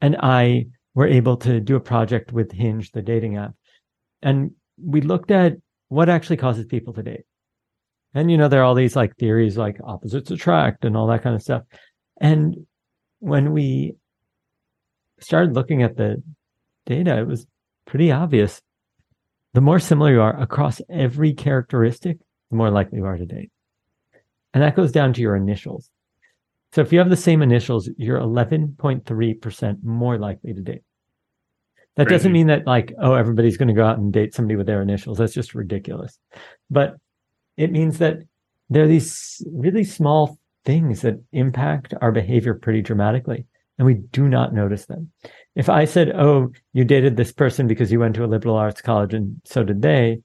[0.00, 3.52] and I were able to do a project with Hinge, the dating app,
[4.22, 4.50] and
[4.82, 5.54] we looked at
[5.88, 7.22] what actually causes people to date.
[8.14, 11.22] And you know, there are all these like theories like opposites attract and all that
[11.22, 11.62] kind of stuff.
[12.20, 12.66] And
[13.22, 13.94] when we
[15.20, 16.20] started looking at the
[16.86, 17.46] data, it was
[17.86, 18.60] pretty obvious
[19.54, 22.18] the more similar you are across every characteristic,
[22.50, 23.50] the more likely you are to date.
[24.54, 25.88] And that goes down to your initials.
[26.72, 30.82] So if you have the same initials, you're 11.3% more likely to date.
[31.96, 32.18] That Crazy.
[32.18, 34.82] doesn't mean that like, oh, everybody's going to go out and date somebody with their
[34.82, 35.18] initials.
[35.18, 36.18] That's just ridiculous.
[36.70, 36.96] But
[37.58, 38.16] it means that
[38.70, 43.46] there are these really small things that impact our behavior pretty dramatically,
[43.78, 45.10] and we do not notice them.
[45.54, 48.80] If I said, oh, you dated this person because you went to a liberal arts
[48.80, 50.20] college and so did they,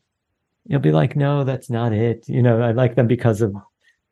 [0.65, 2.27] you'll be like, no, that's not it.
[2.27, 3.55] You know, I like them because of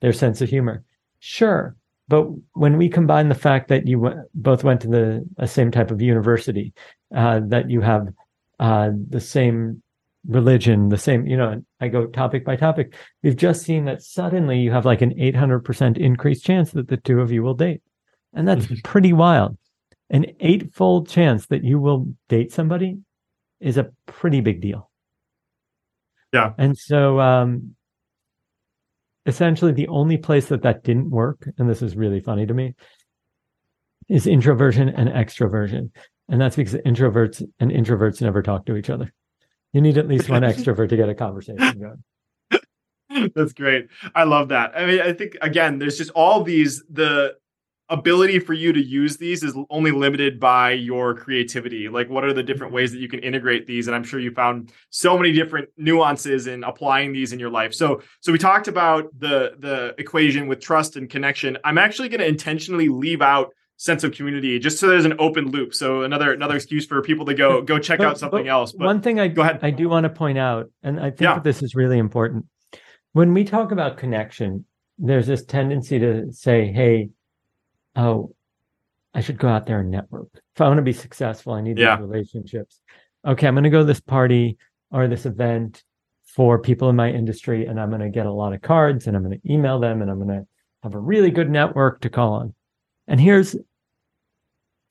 [0.01, 0.83] their sense of humor.
[1.19, 1.75] Sure.
[2.07, 5.89] But when we combine the fact that you w- both went to the same type
[5.89, 6.73] of university,
[7.15, 8.07] uh, that you have
[8.59, 9.81] uh, the same
[10.27, 14.59] religion, the same, you know, I go topic by topic, we've just seen that suddenly
[14.59, 17.81] you have like an 800% increased chance that the two of you will date.
[18.33, 19.57] And that's pretty wild.
[20.09, 22.97] An eightfold chance that you will date somebody
[23.59, 24.89] is a pretty big deal.
[26.33, 26.51] Yeah.
[26.57, 27.75] And so, um,
[29.25, 32.75] essentially, the only place that that didn't work, and this is really funny to me,
[34.09, 35.91] is introversion and extroversion.
[36.29, 39.13] And that's because introverts and introverts never talk to each other.
[39.75, 41.99] You need at least one extrovert to get a conversation
[43.09, 43.31] going.
[43.35, 43.89] That's great.
[44.15, 44.71] I love that.
[44.73, 47.35] I mean, I think again, there's just all these the
[47.89, 51.89] ability for you to use these is only limited by your creativity.
[51.89, 54.31] Like what are the different ways that you can integrate these and I'm sure you
[54.31, 57.73] found so many different nuances in applying these in your life.
[57.73, 61.57] So so we talked about the the equation with trust and connection.
[61.65, 65.51] I'm actually going to intentionally leave out sense of community just so there's an open
[65.51, 65.73] loop.
[65.76, 68.71] So another another excuse for people to go go check But- out something else.
[68.71, 69.59] But one thing I go ahead.
[69.61, 71.39] I do want to point out, and I think Yeah.
[71.39, 72.45] this is really important.
[73.13, 74.65] When we talk about connection,
[74.97, 77.09] there's this tendency to say, "Hey,
[77.95, 78.34] oh,
[79.13, 80.28] I should go out there and network.
[80.55, 81.95] If I want to be successful, I need Yeah.
[81.97, 82.82] these relationships.
[83.26, 84.57] Okay, I'm going to go to this party
[84.91, 85.84] or this event
[86.26, 89.15] for people in my industry, and I'm going to get a lot of cards, and
[89.15, 90.47] I'm going to email them, and I'm going to
[90.84, 92.53] have a really good network to call on."
[93.08, 93.56] And here's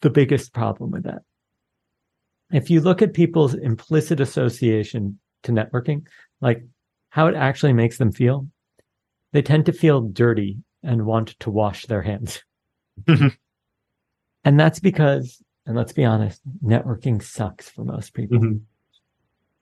[0.01, 1.23] the biggest problem with that.
[2.53, 6.07] if you look at people's implicit association to networking,
[6.41, 6.62] like
[7.09, 8.47] how it actually makes them feel,
[9.33, 12.45] they tend to feel dirty and want to wash their hands.
[13.07, 18.39] and that's because, and let's be honest, networking sucks for most people.
[18.39, 18.59] Mm-hmm.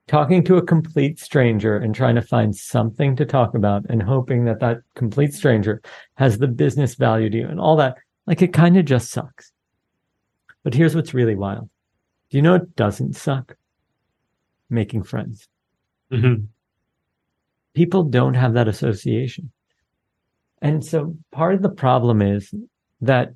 [0.09, 4.44] Talking to a complete stranger and trying to find something to talk about and hoping
[4.46, 5.80] that that complete stranger
[6.16, 7.96] has the business value to you and all that,
[8.26, 9.52] like it kind of just sucks.
[10.62, 11.68] But here's what's really wild.
[12.30, 13.56] Do you know it doesn't suck?
[14.70, 15.48] Making friends.
[16.12, 16.44] Mm-hmm.
[17.74, 19.50] People don't have that association.
[20.60, 22.54] And so part of the problem is
[23.00, 23.34] that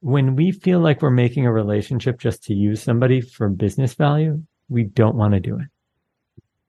[0.00, 4.40] when we feel like we're making a relationship just to use somebody for business value,
[4.68, 5.66] we don't want to do it.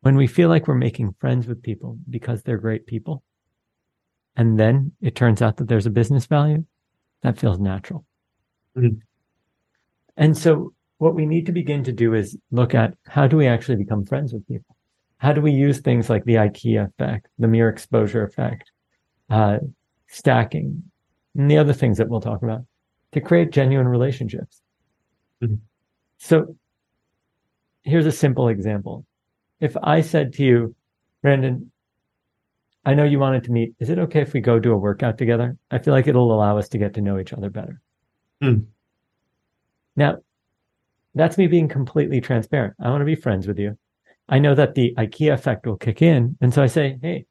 [0.01, 3.23] When we feel like we're making friends with people because they're great people,
[4.37, 6.63] and then it turns out that there's a business value,
[7.21, 8.05] that feels natural.
[8.77, 8.99] Mm-hmm.
[10.15, 13.47] And so what we need to begin to do is look at how do we
[13.47, 14.77] actually become friends with people?
[15.17, 18.71] how do we use things like the IKEA effect, the mere exposure effect,
[19.29, 19.57] uh,
[20.07, 20.83] stacking,
[21.35, 22.61] and the other things that we'll talk about
[23.13, 24.61] to create genuine relationships?
[25.41, 25.55] Mm-hmm.
[26.19, 26.55] So
[27.83, 29.05] here's a simple example.
[29.59, 30.75] If I said to you,
[31.23, 31.71] Brandon,
[32.87, 33.73] I know you wanted to meet.
[33.81, 35.57] Is it okay if we go do a workout together?
[35.69, 37.81] I feel like it'll allow us to get to know each other better.
[38.41, 38.67] Mm.
[39.97, 40.19] Now,
[41.13, 42.75] that's me being completely transparent.
[42.81, 43.77] I want to be friends with you.
[44.29, 46.37] I know that the IKEA effect will kick in.
[46.39, 47.25] And so I say, hey,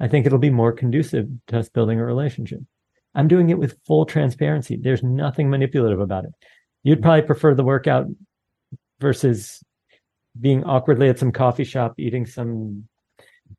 [0.00, 2.60] I think it'll be more conducive to us building a relationship.
[3.14, 4.78] I'm doing it with full transparency.
[4.80, 6.32] There's nothing manipulative about it.
[6.82, 8.06] You'd probably prefer the workout
[9.00, 9.62] versus
[10.40, 12.88] being awkwardly at some coffee shop eating some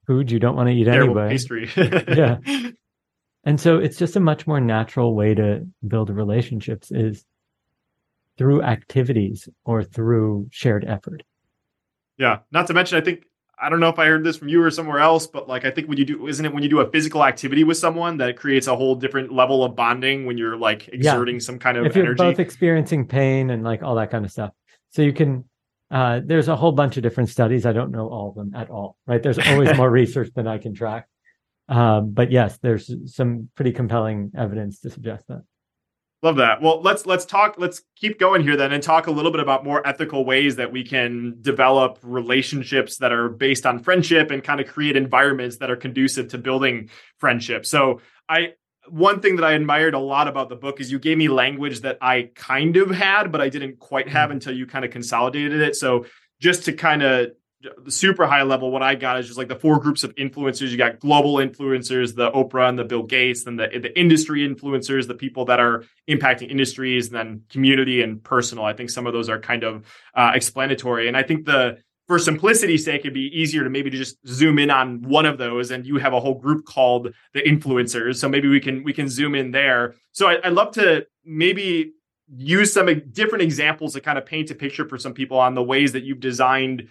[0.08, 1.34] food you don't want to eat Terrible anyway.
[1.34, 1.70] Pastry.
[1.76, 2.38] yeah.
[3.44, 7.26] And so it's just a much more natural way to build relationships is
[8.38, 11.24] through activities or through shared effort.
[12.18, 12.40] Yeah.
[12.52, 13.26] Not to mention, I think
[13.58, 15.72] I don't know if I heard this from you or somewhere else, but like I
[15.72, 18.36] think when you do, isn't it when you do a physical activity with someone that
[18.36, 21.40] creates a whole different level of bonding when you're like exerting yeah.
[21.40, 22.24] some kind of if you're energy?
[22.24, 24.52] both experiencing pain and like all that kind of stuff.
[24.90, 25.46] So you can.
[25.92, 27.66] Uh, there's a whole bunch of different studies.
[27.66, 28.98] I don't know all of them at all.
[29.06, 29.22] Right?
[29.22, 31.08] There's always more research than I can track.
[31.68, 35.44] Um, but yes, there's some pretty compelling evidence to suggest that.
[36.24, 36.60] Love that.
[36.62, 37.56] Well, let's let's talk.
[37.60, 40.72] Let's keep going here then, and talk a little bit about more ethical ways that
[40.72, 45.70] we can develop relationships that are based on friendship and kind of create environments that
[45.70, 47.64] are conducive to building friendship.
[47.66, 48.54] So, I
[48.90, 51.82] one thing that I admired a lot about the book is you gave me language
[51.82, 54.34] that I kind of had, but I didn't quite have mm-hmm.
[54.34, 55.76] until you kind of consolidated it.
[55.76, 56.06] So,
[56.40, 57.32] just to kind of
[57.84, 60.70] the super high level, what I got is just like the four groups of influencers.
[60.70, 65.08] You got global influencers, the Oprah and the Bill Gates, then the the industry influencers,
[65.08, 68.66] the people that are impacting industries, and then community and personal.
[68.66, 71.78] I think some of those are kind of uh, explanatory, and I think the
[72.08, 75.38] for simplicity's sake, it'd be easier to maybe to just zoom in on one of
[75.38, 78.18] those, and you have a whole group called the influencers.
[78.18, 79.96] So maybe we can we can zoom in there.
[80.12, 81.94] So I, I'd love to maybe
[82.28, 85.64] use some different examples to kind of paint a picture for some people on the
[85.64, 86.90] ways that you've designed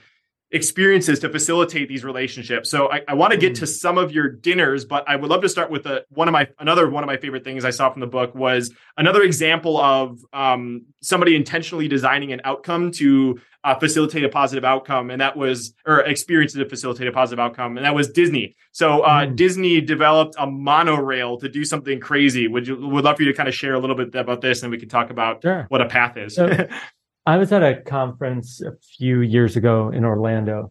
[0.51, 2.71] experiences to facilitate these relationships.
[2.71, 3.69] So I, I want to get to mm.
[3.69, 6.49] some of your dinners, but I would love to start with a, one of my
[6.61, 10.21] another one of my favorite things I saw from the book was another example of
[10.33, 15.75] um, somebody intentionally designing an outcome to uh, facilitate a positive outcome, and that was
[15.87, 18.55] or experience to facilitate a positive outcome, and that was Disney.
[18.73, 19.35] So uh, mm.
[19.35, 22.47] Disney developed a monorail to do something crazy.
[22.47, 24.63] Would you would love for you to kind of share a little bit about this,
[24.63, 25.65] and we can talk about sure.
[25.71, 26.35] what a path is.
[26.35, 26.69] So,
[27.27, 30.71] I was at a conference a few years ago in Orlando.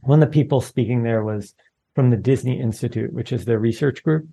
[0.00, 1.54] One of the people speaking there was
[1.94, 4.28] from the Disney Institute, which is their research group.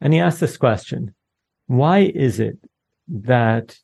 [0.00, 1.14] And he asked this question
[1.68, 2.58] Why is it
[3.08, 3.78] that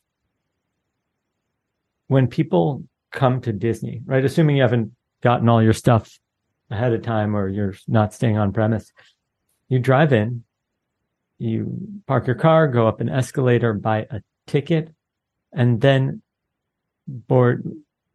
[2.07, 2.83] when people
[3.13, 4.91] come to Disney, right, assuming you haven't
[5.21, 6.19] gotten all your stuff
[6.69, 8.91] ahead of time or you're not staying on premise,
[9.69, 10.43] you drive in,
[11.37, 14.89] you park your car, go up an escalator, buy a ticket,
[15.53, 16.21] and then
[17.07, 17.63] board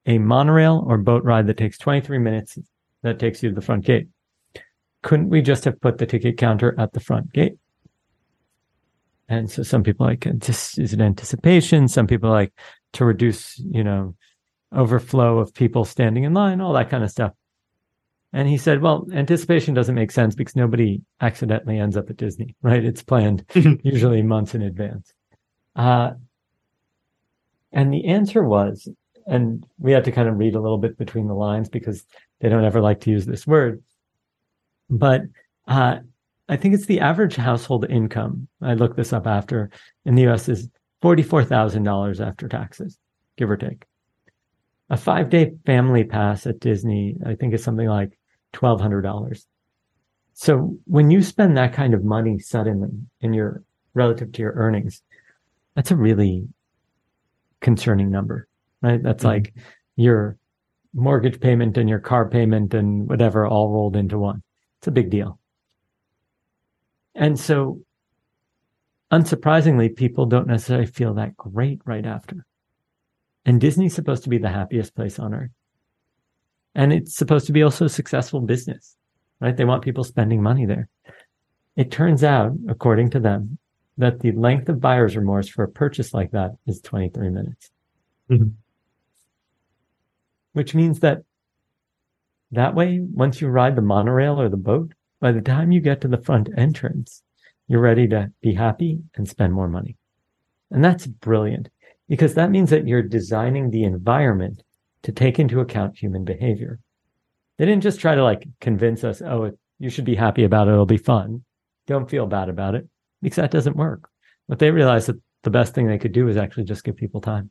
[0.07, 2.59] a monorail or boat ride that takes 23 minutes
[3.03, 4.09] that takes you to the front gate.
[5.03, 7.55] Couldn't we just have put the ticket counter at the front gate?
[9.29, 11.87] And so some people like this is an anticipation?
[11.87, 12.53] Some people like
[12.95, 14.17] to reduce, you know,
[14.75, 17.33] overflow of people standing in line, all that kind of stuff.
[18.33, 22.55] And he said, well, anticipation doesn't make sense because nobody accidentally ends up at Disney,
[22.62, 22.85] right?
[22.85, 23.45] It's planned
[23.83, 25.12] usually months in advance.
[25.75, 26.12] Uh,
[27.73, 28.89] and the answer was,
[29.27, 32.05] and we had to kind of read a little bit between the lines because
[32.41, 33.83] they don't ever like to use this word.
[34.89, 35.23] But
[35.66, 35.99] uh,
[36.49, 38.49] I think it's the average household income.
[38.62, 39.71] I looked this up after
[40.07, 40.69] in the US is
[41.03, 42.99] $44,000 after taxes.
[43.37, 43.85] give or take.
[44.91, 48.18] A five day family pass at Disney, I think is something like
[48.55, 49.45] $1,200.
[50.32, 53.62] So when you spend that kind of money suddenly in your
[53.95, 55.03] relative to your earnings,
[55.74, 56.49] that's a really
[57.61, 58.49] concerning number,
[58.82, 59.03] right?
[59.03, 59.26] That's mm-hmm.
[59.26, 59.55] like
[59.97, 60.39] your
[60.95, 64.43] mortgage payment and your car payment and whatever all rolled into one.
[64.78, 65.39] It's a big deal.
[67.14, 67.80] And so
[69.12, 72.47] unsurprisingly, people don't necessarily feel that great right after.
[73.49, 75.49] And Disney's supposed to be the happiest place on earth.
[76.75, 78.95] And it's supposed to be also a successful business,
[79.41, 79.57] right?
[79.57, 80.91] They want people spending money there.
[81.75, 83.57] It turns out, according to them,
[83.97, 87.71] that the length of buyer's remorse for a purchase like that is 23 minutes.
[88.31, 88.49] Mm-hmm.
[90.53, 91.23] Which means that
[92.51, 96.03] that way, once you ride the monorail or the boat, by the time you get
[96.03, 97.23] to the front entrance,
[97.67, 99.97] you're ready to be happy and spend more money.
[100.71, 101.71] And that's brilliant
[102.09, 104.63] because that means that you're designing the environment
[105.03, 106.81] to take into account human behavior.
[107.59, 110.73] They didn't just try to like convince us, oh, you should be happy about it.
[110.73, 111.45] It'll be fun.
[111.87, 112.89] Don't feel bad about it
[113.23, 114.09] because that doesn't work.
[114.49, 117.21] But they realized that the best thing they could do is actually just give people
[117.21, 117.51] time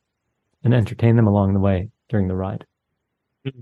[0.64, 2.66] and entertain them along the way during the ride.
[3.44, 3.62] Hmm.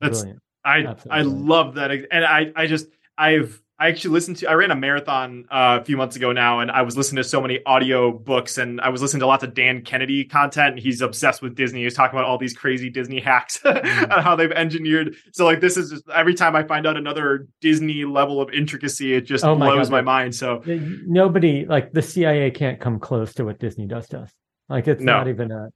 [0.00, 0.42] That's Brilliant.
[0.64, 1.18] I Absolutely.
[1.18, 2.86] I love that, and I I just
[3.18, 6.60] I've I actually listened to I ran a marathon uh, a few months ago now,
[6.60, 9.42] and I was listening to so many audio books, and I was listening to lots
[9.42, 10.74] of Dan Kennedy content.
[10.74, 11.82] and he's obsessed with Disney.
[11.82, 14.12] He's talking about all these crazy Disney hacks mm-hmm.
[14.12, 15.16] and how they've engineered.
[15.32, 19.14] So like this is just every time I find out another Disney level of intricacy,
[19.14, 19.92] it just oh blows God.
[19.92, 20.36] my mind.
[20.36, 24.32] So nobody like the CIA can't come close to what Disney does to us.
[24.68, 25.14] Like it's no.
[25.14, 25.68] not even a,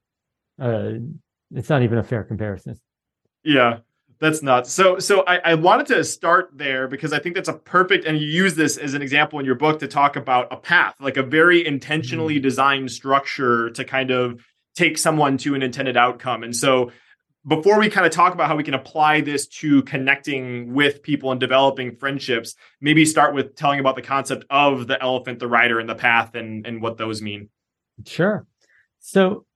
[0.63, 0.93] uh,
[1.51, 2.79] it's not even a fair comparison.
[3.43, 3.79] Yeah
[4.21, 4.73] that's nuts.
[4.73, 8.19] So, so I, I, wanted to start there because I think that's a perfect, and
[8.19, 11.17] you use this as an example in your book to talk about a path, like
[11.17, 12.43] a very intentionally mm-hmm.
[12.43, 14.41] designed structure to kind of
[14.75, 16.43] take someone to an intended outcome.
[16.43, 16.91] And so,
[17.47, 21.31] before we kind of talk about how we can apply this to connecting with people
[21.31, 25.79] and developing friendships, maybe start with telling about the concept of the elephant, the rider,
[25.79, 27.49] and the path, and and what those mean.
[28.05, 28.45] Sure.
[28.99, 29.47] So,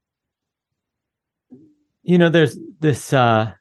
[2.04, 3.12] you know, there's this.
[3.12, 3.52] uh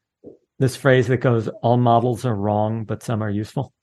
[0.62, 3.74] this phrase that goes, all models are wrong, but some are useful.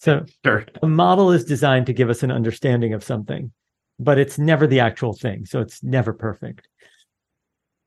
[0.00, 0.66] So sure.
[0.82, 3.52] a model is designed to give us an understanding of something,
[4.00, 5.46] but it's never the actual thing.
[5.46, 6.66] So it's never perfect.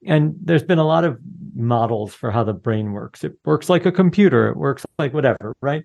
[0.06, 1.20] And there's been a lot of
[1.54, 3.26] models for how the brain works.
[3.26, 5.84] It works like a computer, it works like whatever, right?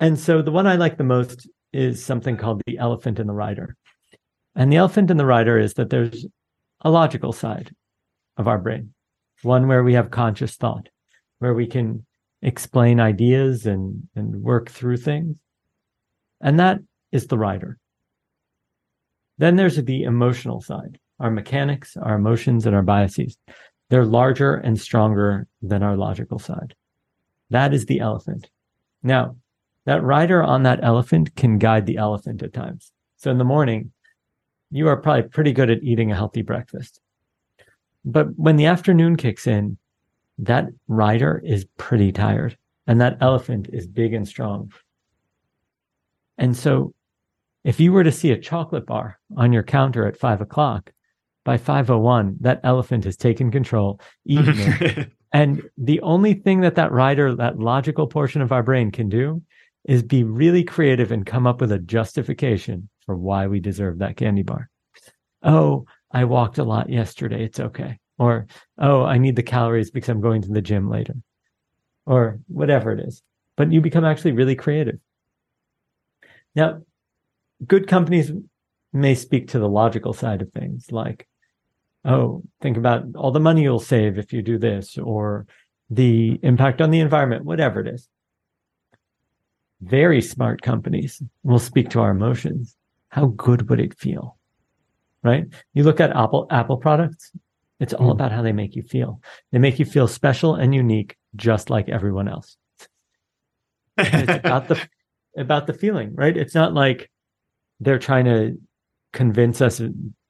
[0.00, 3.34] And so the one I like the most is something called the elephant in the
[3.34, 3.76] rider.
[4.54, 6.24] And the elephant in the rider is that there's
[6.80, 7.74] a logical side
[8.38, 8.94] of our brain,
[9.42, 10.88] one where we have conscious thought
[11.42, 12.06] where we can
[12.40, 15.34] explain ideas and, and work through things.
[16.40, 16.78] And that
[17.10, 17.78] is the rider.
[19.38, 23.36] Then there's the emotional side, our mechanics, our emotions, and our biases.
[23.90, 26.76] They're larger and stronger than our logical side.
[27.50, 28.48] That is the elephant.
[29.02, 29.34] Now,
[29.84, 32.92] that rider on that elephant can guide the elephant at times.
[33.16, 33.90] So in the morning,
[34.70, 37.00] you are probably pretty good at eating a healthy breakfast.
[38.04, 39.78] But when the afternoon kicks in,
[40.38, 42.56] that rider is pretty tired
[42.86, 44.72] and that elephant is big and strong.
[46.38, 46.94] And so
[47.64, 50.92] if you were to see a chocolate bar on your counter at five o'clock,
[51.44, 55.12] by 501, that elephant has taken control, eaten it.
[55.32, 59.42] and the only thing that that rider, that logical portion of our brain can do
[59.84, 64.16] is be really creative and come up with a justification for why we deserve that
[64.16, 64.70] candy bar.
[65.42, 67.44] Oh, I walked a lot yesterday.
[67.44, 68.46] It's okay or
[68.78, 71.14] oh i need the calories because i'm going to the gym later.
[72.04, 73.22] Or whatever it is.
[73.56, 74.98] But you become actually really creative.
[76.54, 76.82] Now
[77.66, 78.32] good companies
[78.92, 81.26] may speak to the logical side of things like
[82.04, 85.46] oh think about all the money you'll save if you do this or
[85.88, 88.08] the impact on the environment whatever it is.
[89.80, 92.76] Very smart companies will speak to our emotions.
[93.08, 94.38] How good would it feel?
[95.22, 95.46] Right?
[95.74, 97.30] You look at apple apple products
[97.82, 98.12] it's all mm.
[98.12, 99.20] about how they make you feel.
[99.50, 102.56] They make you feel special and unique, just like everyone else.
[103.98, 104.80] it's about the
[105.36, 106.36] about the feeling, right?
[106.36, 107.10] It's not like
[107.80, 108.56] they're trying to
[109.12, 109.82] convince us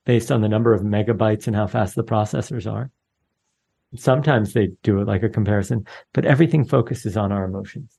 [0.07, 2.91] based on the number of megabytes and how fast the processors are.
[3.95, 7.99] Sometimes they do it like a comparison, but everything focuses on our emotions.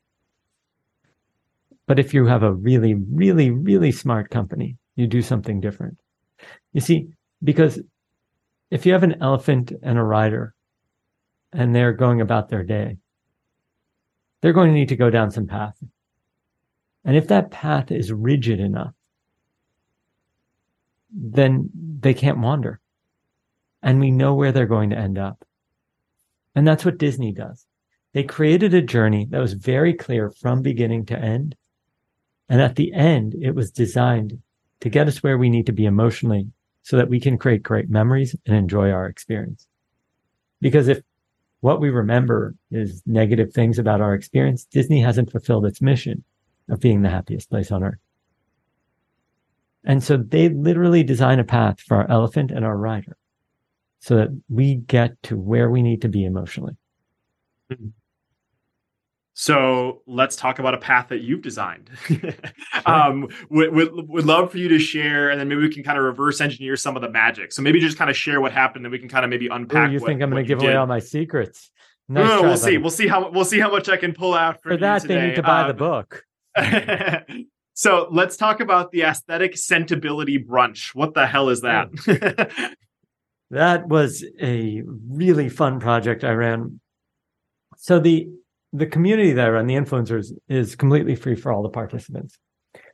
[1.85, 5.99] But if you have a really, really, really smart company, you do something different.
[6.71, 7.09] You see,
[7.43, 7.79] because
[8.73, 10.55] if you have an elephant and a rider
[11.51, 12.97] and they're going about their day,
[14.41, 15.77] they're going to need to go down some path.
[17.05, 18.95] And if that path is rigid enough,
[21.11, 21.69] then
[21.99, 22.81] they can't wander.
[23.83, 25.45] and we know where they're going to end up.
[26.55, 27.67] And that's what Disney does.
[28.13, 31.55] They created a journey that was very clear from beginning to end.
[32.47, 34.39] And at the end, it was designed
[34.79, 36.47] to get us where we need to be emotionally
[36.83, 39.67] so that we can create great memories and enjoy our experience.
[40.61, 41.01] Because if
[41.61, 46.23] what we remember is negative things about our experience, Disney hasn't fulfilled its mission
[46.69, 47.99] of being the happiest place on earth.
[49.85, 53.17] And so they literally design a path for our elephant and our rider
[53.99, 56.75] so that we get to where we need to be emotionally.
[57.71, 57.87] Mm-hmm.
[59.35, 61.89] So let's talk about a path that you've designed.
[62.85, 65.97] um, would, would, would love for you to share, and then maybe we can kind
[65.97, 67.51] of reverse engineer some of the magic.
[67.51, 69.89] So maybe just kind of share what happened, and we can kind of maybe unpack.
[69.89, 70.67] Ooh, you what, think I'm going to give did.
[70.67, 71.71] away all my secrets?
[72.07, 72.71] Nice no, try, we'll buddy.
[72.71, 72.77] see.
[72.77, 75.01] We'll see how we'll see how much I can pull out for that.
[75.01, 75.15] Today.
[75.15, 76.23] They need to buy um, the book.
[77.73, 80.93] so let's talk about the aesthetic scentability brunch.
[80.93, 81.89] What the hell is that?
[83.49, 86.79] that was a really fun project I ran.
[87.77, 88.29] So the
[88.73, 92.37] the community that I run, the influencers, is completely free for all the participants.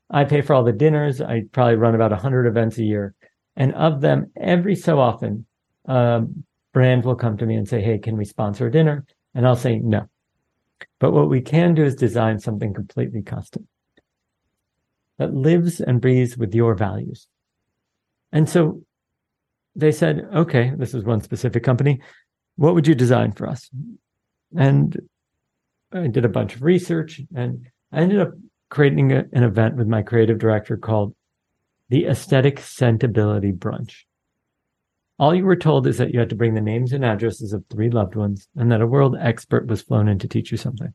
[0.09, 1.21] I pay for all the dinners.
[1.21, 3.15] I probably run about 100 events a year.
[3.55, 5.45] And of them, every so often,
[5.88, 9.05] um, a brand will come to me and say, Hey, can we sponsor a dinner?
[9.34, 10.07] And I'll say no.
[10.99, 13.67] But what we can do is design something completely custom
[15.17, 17.27] that lives and breathes with your values.
[18.32, 18.82] And so
[19.75, 22.01] they said, okay, this is one specific company.
[22.55, 23.69] What would you design for us?
[24.57, 24.97] And
[25.92, 28.32] I did a bunch of research and I ended up
[28.70, 31.16] creating a, an event with my creative director called
[31.90, 34.04] the Aesthetic Scentability Brunch.
[35.18, 37.66] All you were told is that you had to bring the names and addresses of
[37.70, 40.94] three loved ones and that a world expert was flown in to teach you something.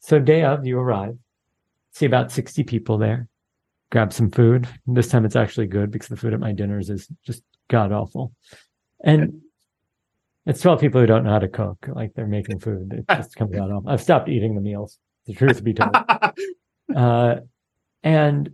[0.00, 1.16] So day of, you arrive,
[1.92, 3.28] see about 60 people there,
[3.90, 4.68] grab some food.
[4.86, 8.32] This time it's actually good because the food at my dinners is just god awful.
[9.02, 9.40] And
[10.50, 11.86] it's 12 people who don't know how to cook.
[11.86, 12.92] Like they're making food.
[12.92, 13.86] It just comes out of.
[13.86, 14.98] I've stopped eating the meals.
[15.26, 15.94] The truth be told.
[16.96, 17.36] uh,
[18.02, 18.50] and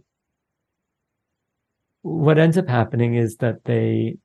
[2.02, 4.18] what ends up happening is that they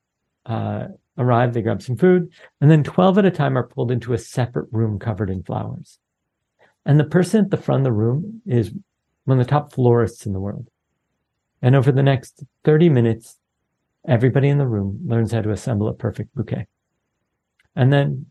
[0.46, 4.12] uh, arrive, they grab some food, and then 12 at a time are pulled into
[4.12, 5.98] a separate room covered in flowers.
[6.86, 8.74] And the person at the front of the room is
[9.24, 10.68] one of the top florists in the world.
[11.62, 13.38] And over the next 30 minutes,
[14.06, 16.68] everybody in the room learns how to assemble a perfect bouquet.
[17.76, 18.26] And then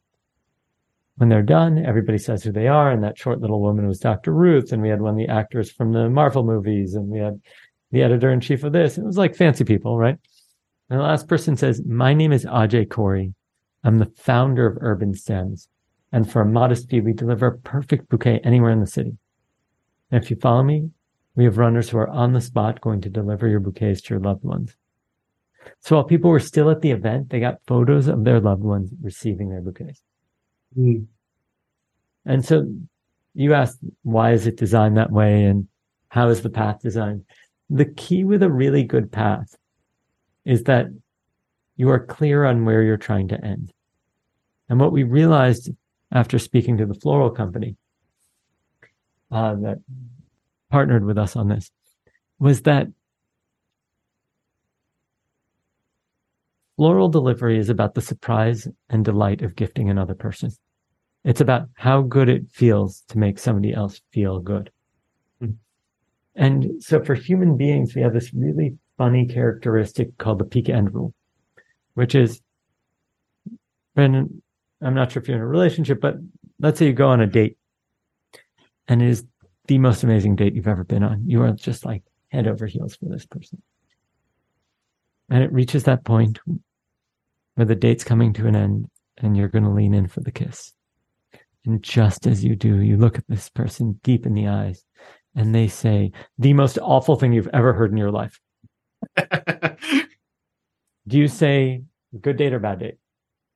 [1.16, 2.90] when they're done, everybody says who they are.
[2.90, 4.32] And that short little woman was Dr.
[4.32, 4.72] Ruth.
[4.72, 6.94] And we had one of the actors from the Marvel movies.
[6.94, 7.40] And we had
[7.90, 8.98] the editor in chief of this.
[8.98, 10.16] It was like fancy people, right?
[10.88, 13.34] And the last person says, My name is Ajay Kori.
[13.84, 15.68] I'm the founder of UrbanStems.
[16.12, 19.16] And for a modest fee, we deliver a perfect bouquet anywhere in the city.
[20.10, 20.90] And if you follow me,
[21.36, 24.20] we have runners who are on the spot going to deliver your bouquets to your
[24.20, 24.74] loved ones.
[25.80, 28.90] So while people were still at the event, they got photos of their loved ones
[29.02, 30.02] receiving their bouquets.
[30.78, 31.06] Mm.
[32.24, 32.66] And so
[33.34, 35.44] you asked, why is it designed that way?
[35.44, 35.68] And
[36.08, 37.24] how is the path designed?
[37.68, 39.54] The key with a really good path
[40.44, 40.86] is that
[41.76, 43.72] you are clear on where you're trying to end.
[44.68, 45.70] And what we realized
[46.12, 47.76] after speaking to the floral company
[49.30, 49.78] uh, that
[50.70, 51.70] partnered with us on this
[52.38, 52.88] was that
[56.80, 60.50] Floral delivery is about the surprise and delight of gifting another person.
[61.26, 64.70] It's about how good it feels to make somebody else feel good.
[65.42, 65.56] Mm.
[66.36, 70.94] And so for human beings, we have this really funny characteristic called the peak end
[70.94, 71.12] rule,
[71.96, 72.40] which is,
[73.94, 74.40] Brendan,
[74.80, 76.14] I'm not sure if you're in a relationship, but
[76.60, 77.58] let's say you go on a date
[78.88, 79.26] and it is
[79.66, 81.24] the most amazing date you've ever been on.
[81.26, 83.60] You are just like head over heels for this person.
[85.28, 86.38] And it reaches that point
[87.60, 88.86] where the date's coming to an end
[89.18, 90.72] and you're going to lean in for the kiss.
[91.66, 94.82] And just as you do, you look at this person deep in the eyes
[95.34, 98.40] and they say the most awful thing you've ever heard in your life.
[101.06, 101.82] do you say
[102.18, 102.94] good date or bad date?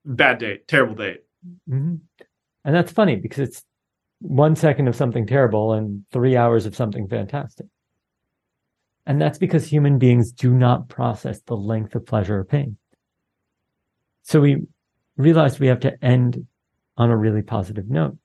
[0.04, 1.22] Bad date, terrible date.
[1.66, 1.94] Mm-hmm.
[2.66, 3.64] And that's funny because it's
[4.18, 7.68] one second of something terrible and three hours of something fantastic.
[9.06, 12.76] And that's because human beings do not process the length of pleasure or pain.
[14.24, 14.62] So we
[15.16, 16.46] realized we have to end
[16.96, 18.16] on a really positive note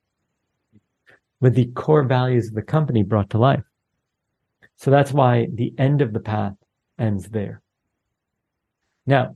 [1.41, 3.63] with the core values of the company brought to life.
[4.77, 6.53] So that's why the end of the path
[6.97, 7.61] ends there.
[9.05, 9.35] Now,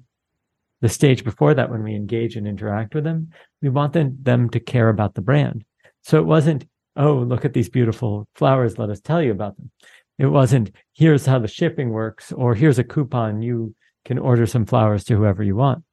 [0.81, 3.29] the stage before that, when we engage and interact with them,
[3.61, 5.63] we want them, them to care about the brand.
[6.01, 8.77] So it wasn't, oh, look at these beautiful flowers.
[8.77, 9.71] Let us tell you about them.
[10.17, 13.41] It wasn't, here's how the shipping works, or here's a coupon.
[13.41, 15.83] You can order some flowers to whoever you want.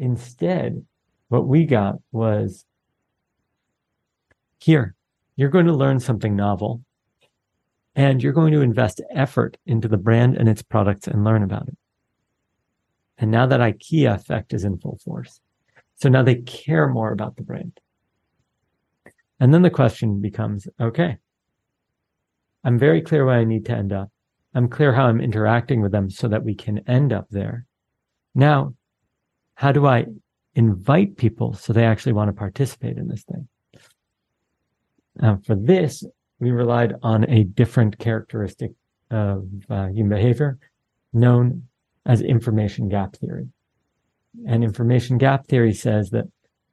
[0.00, 0.82] Instead,
[1.28, 2.64] what we got was
[4.58, 4.94] here,
[5.36, 6.82] you're going to learn something novel
[7.94, 11.68] and you're going to invest effort into the brand and its products and learn about
[11.68, 11.76] it.
[13.18, 15.38] And now that IKEA effect is in full force.
[15.96, 17.78] So now they care more about the brand.
[19.38, 21.18] And then the question becomes, okay,
[22.64, 24.08] I'm very clear where I need to end up.
[24.54, 27.66] I'm clear how I'm interacting with them so that we can end up there.
[28.34, 28.74] Now,
[29.60, 30.06] how do I
[30.54, 33.46] invite people so they actually want to participate in this thing?
[35.16, 36.02] Now, for this,
[36.38, 38.70] we relied on a different characteristic
[39.10, 40.58] of uh, human behavior
[41.12, 41.64] known
[42.06, 43.48] as information gap theory.
[44.48, 46.24] And information gap theory says that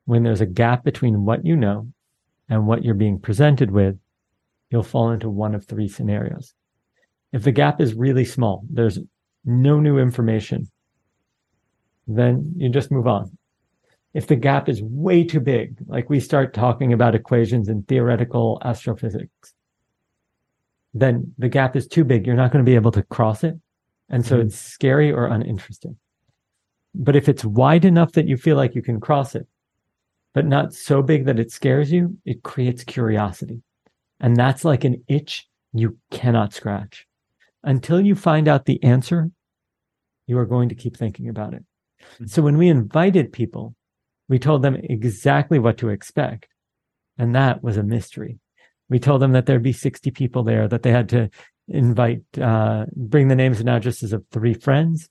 [0.06, 1.92] when there's a gap between what you know
[2.48, 4.00] and what you're being presented with,
[4.70, 6.54] you'll fall into one of three scenarios.
[7.34, 8.98] If the gap is really small, there's
[9.44, 10.70] no new information,
[12.08, 13.38] then you just move on.
[14.14, 18.60] If the gap is way too big, like we start talking about equations in theoretical
[18.64, 19.54] astrophysics,
[20.94, 22.26] then the gap is too big.
[22.26, 23.56] You're not going to be able to cross it.
[24.10, 24.48] And so mm-hmm.
[24.48, 25.98] it's scary or uninteresting.
[26.96, 29.46] But if it's wide enough that you feel like you can cross it,
[30.34, 33.62] but not so big that it scares you, it creates curiosity.
[34.20, 37.06] And that's like an itch you cannot scratch.
[37.64, 39.30] Until you find out the answer,
[40.26, 41.64] you are going to keep thinking about it.
[42.14, 42.28] Mm-hmm.
[42.28, 43.76] So when we invited people,
[44.30, 46.48] we told them exactly what to expect.
[47.18, 48.40] And that was a mystery.
[48.90, 51.30] We told them that there'd be 60 people there, that they had to
[51.68, 55.10] invite, uh, bring the names and addresses of three friends,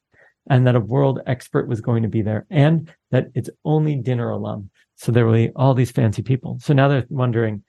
[0.49, 4.31] and that a world expert was going to be there, and that it's only dinner
[4.31, 4.71] alum.
[4.95, 6.59] So there will be all these fancy people.
[6.63, 7.65] So now they're wondering,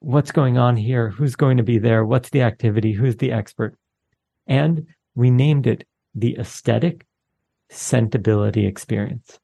[0.00, 1.08] what's going on here?
[1.08, 2.04] Who's going to be there?
[2.04, 2.92] What's the activity?
[2.92, 3.78] Who's the expert?
[4.46, 7.06] And we named it the aesthetic
[7.70, 9.38] scentability experience.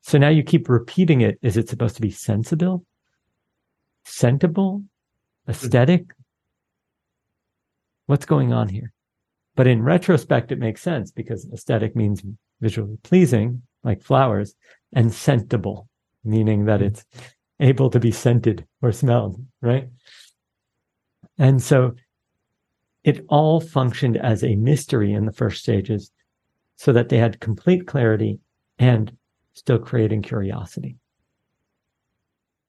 [0.00, 1.38] So now you keep repeating it.
[1.42, 2.84] Is it supposed to be sensible?
[4.06, 4.84] Sentable?
[5.48, 6.06] Aesthetic?
[8.06, 8.92] What's going on here?
[9.54, 12.22] But in retrospect, it makes sense because aesthetic means
[12.60, 14.54] visually pleasing, like flowers,
[14.92, 15.88] and scentable,
[16.24, 17.04] meaning that it's
[17.60, 19.88] able to be scented or smelled, right?
[21.38, 21.94] And so
[23.04, 26.10] it all functioned as a mystery in the first stages
[26.78, 28.38] so that they had complete clarity
[28.78, 29.14] and
[29.54, 30.96] still creating curiosity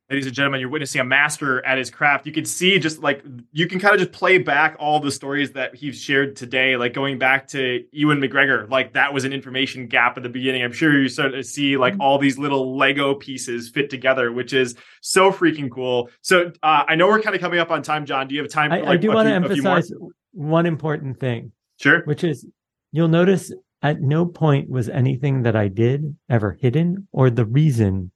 [0.10, 2.26] ladies and gentlemen, you're witnessing a master at his craft.
[2.26, 5.52] You can see just like you can kind of just play back all the stories
[5.52, 8.70] that he's shared today, like going back to Ewan McGregor.
[8.70, 10.64] Like that was an information gap at the beginning.
[10.64, 12.02] I'm sure you start to see like mm-hmm.
[12.02, 16.10] all these little Lego pieces fit together, which is so freaking cool.
[16.22, 18.28] So uh, I know we're kind of coming up on time, Jon.
[18.28, 18.72] Do you have time?
[18.72, 19.92] I, like, I do want to emphasize
[20.32, 21.52] one important thing.
[21.80, 22.04] Sure.
[22.06, 22.46] Which is
[22.92, 28.12] you'll notice at no point was anything that I did ever hidden or the reason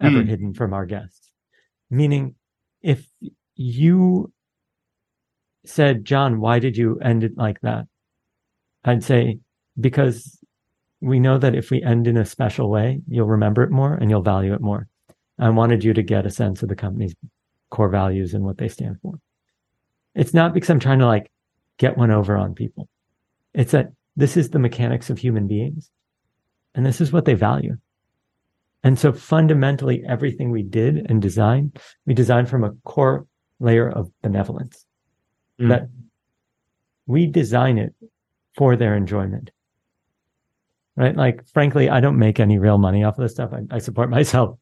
[0.00, 0.28] ever mm.
[0.28, 1.30] hidden from our guests.
[1.90, 2.34] Meaning,
[2.82, 3.06] if
[3.54, 4.32] you
[5.64, 7.86] said, Jon, why did you end it like that?
[8.84, 9.38] I'd say,
[9.78, 10.38] because
[11.00, 14.10] we know that if we end in a special way, you'll remember it more and
[14.10, 14.88] you'll value it more.
[15.38, 17.14] I wanted you to get a sense of the company's
[17.70, 19.14] core values and what they stand for.
[20.14, 21.30] It's not because I'm trying to like
[21.78, 22.88] get one over on people.
[23.52, 25.90] It's that this is the mechanics of human beings
[26.74, 27.76] and this is what they value.
[28.84, 33.26] And so fundamentally, everything we did and designed, we designed from a core
[33.58, 34.84] layer of benevolence
[35.60, 35.70] mm.
[35.70, 35.88] that
[37.06, 37.94] we design it
[38.54, 39.50] for their enjoyment.
[40.94, 41.16] Right.
[41.16, 43.52] Like, frankly, I don't make any real money off of this stuff.
[43.52, 44.58] I, I support myself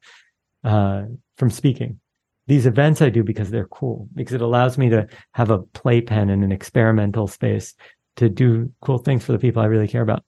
[0.65, 1.03] uh,
[1.37, 2.01] from speaking.
[2.47, 6.29] These events I do because they're cool, because it allows me to have a playpen
[6.29, 7.75] in an experimental space
[8.17, 10.25] to do cool things for the people I really care about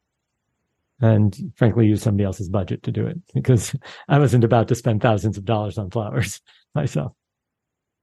[1.01, 3.75] and frankly use somebody else's budget to do it because
[4.09, 6.41] I wasn't about to spend thousands of dollars on flowers
[6.75, 7.13] myself.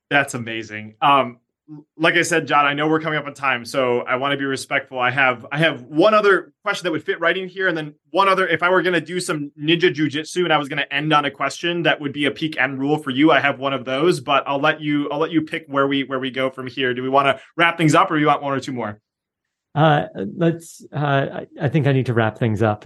[0.10, 0.96] That's amazing.
[1.02, 1.40] Um,
[1.98, 4.38] like I said, Jon, I know we're coming up on time, so I want to
[4.38, 5.00] be respectful.
[5.00, 7.96] I have I have one other question that would fit right in here, and then
[8.12, 8.46] one other.
[8.46, 11.14] If I were going to do some ninja jujitsu and I was going to end
[11.14, 13.72] on a question that would be a peak end rule for you, I have one
[13.72, 14.20] of those.
[14.20, 16.94] But I'll let you I'll let you pick where we where we go from here.
[16.94, 19.00] Do we want to wrap things up, or do you want one or two more?
[19.76, 20.06] Uh,
[20.36, 20.86] let's.
[20.92, 22.86] Uh, I, think I need to wrap things up.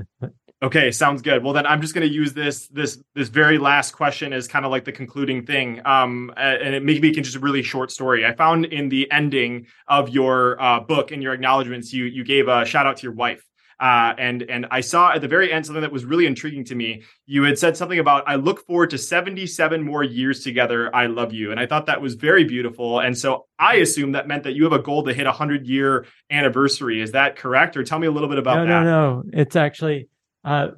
[0.64, 1.44] Okay, sounds good.
[1.44, 4.66] Well, then I'm just going to use this this this very last question as kind
[4.66, 5.82] of like the concluding thing.
[5.86, 8.26] Um, and it maybe can just a really short story.
[8.26, 12.48] I found in the ending of your uh, book in your acknowledgments, you you gave
[12.48, 13.47] a shout out to your wife.
[13.80, 16.76] Uh, and and I saw at the very end something that was really intriguing to
[16.76, 17.04] me.
[17.26, 20.94] You had said something about I look forward to 77 more years together.
[20.96, 23.00] I love you, and I thought that was very beautiful.
[23.00, 25.68] And so I assume that meant that you have a goal to hit a hundred
[25.68, 27.02] year anniversary.
[27.02, 27.78] Is that correct?
[27.78, 28.66] Or tell me a little bit about that.
[28.66, 28.84] no, that.
[28.84, 30.10] No, no, It's actually
[30.44, 30.70] uh,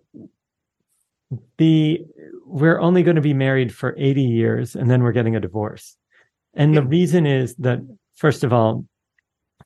[1.58, 2.02] the
[2.46, 5.96] we're only going to be married for 80 years and then we're getting a divorce.
[6.56, 7.80] And the reason is that
[8.16, 8.86] first of all,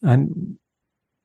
[0.04, 0.60] I'm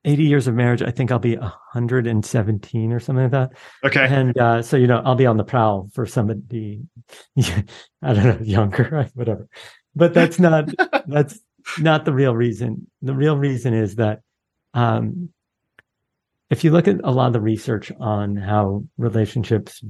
[0.05, 0.81] 80 years of marriage.
[0.81, 3.51] I think I'll be 117 or something like that.
[3.83, 4.07] Okay.
[4.09, 6.81] And uh, so, you know, I'll be on the prowl for somebody,
[7.37, 9.47] I don't know, younger, whatever.
[9.95, 10.69] But that's not,
[11.07, 11.39] that's
[11.79, 12.87] not the real reason.
[13.01, 14.21] The real reason is that
[14.73, 15.29] um,
[16.49, 19.83] if you look at a lot of the research on how relationships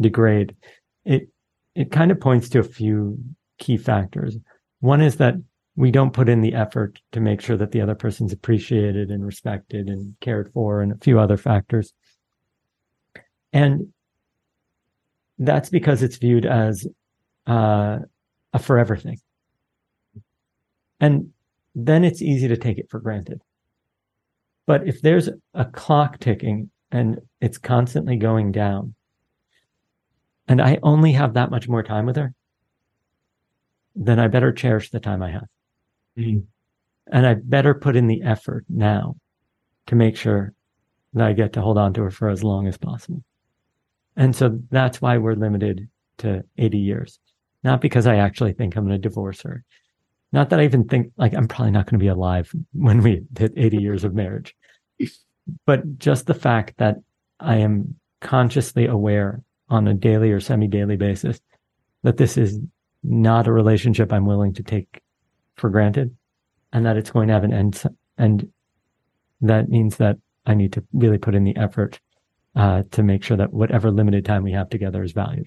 [0.00, 0.56] degrade,
[1.04, 1.28] it,
[1.74, 3.18] it kind of points to a few
[3.58, 4.36] key factors.
[4.80, 5.34] One is that
[5.76, 9.24] we don't put in the effort to make sure that the other person's appreciated and
[9.24, 11.94] respected and cared for and a few other factors.
[13.52, 13.92] And
[15.38, 16.86] that's because it's viewed as
[17.46, 17.98] uh,
[18.52, 19.18] a forever thing.
[21.00, 21.30] And
[21.74, 23.40] then it's easy to take it for granted.
[24.66, 28.94] But if there's a clock ticking and it's constantly going down,
[30.46, 32.34] and I only have that much more time with her,
[33.94, 35.46] then I better cherish the time I have.
[36.18, 36.40] Mm-hmm.
[37.10, 39.16] And I better put in the effort now
[39.86, 40.54] to make sure
[41.14, 43.22] that I get to hold on to her for as long as possible.
[44.16, 45.88] And so that's why we're limited
[46.18, 47.18] to 80 years.
[47.64, 49.64] Not because I actually think I'm going to divorce her.
[50.32, 53.22] Not that I even think like I'm probably not going to be alive when we
[53.38, 54.54] hit 80 years of marriage,
[55.66, 56.96] but just the fact that
[57.38, 61.40] I am consciously aware on a daily or semi daily basis
[62.02, 62.58] that this is
[63.02, 65.01] not a relationship I'm willing to take
[65.62, 66.14] for granted
[66.72, 67.80] and that it's going to have an end.
[68.18, 68.50] And
[69.40, 72.00] that means that I need to really put in the effort
[72.56, 75.46] uh, to make sure that whatever limited time we have together is valued.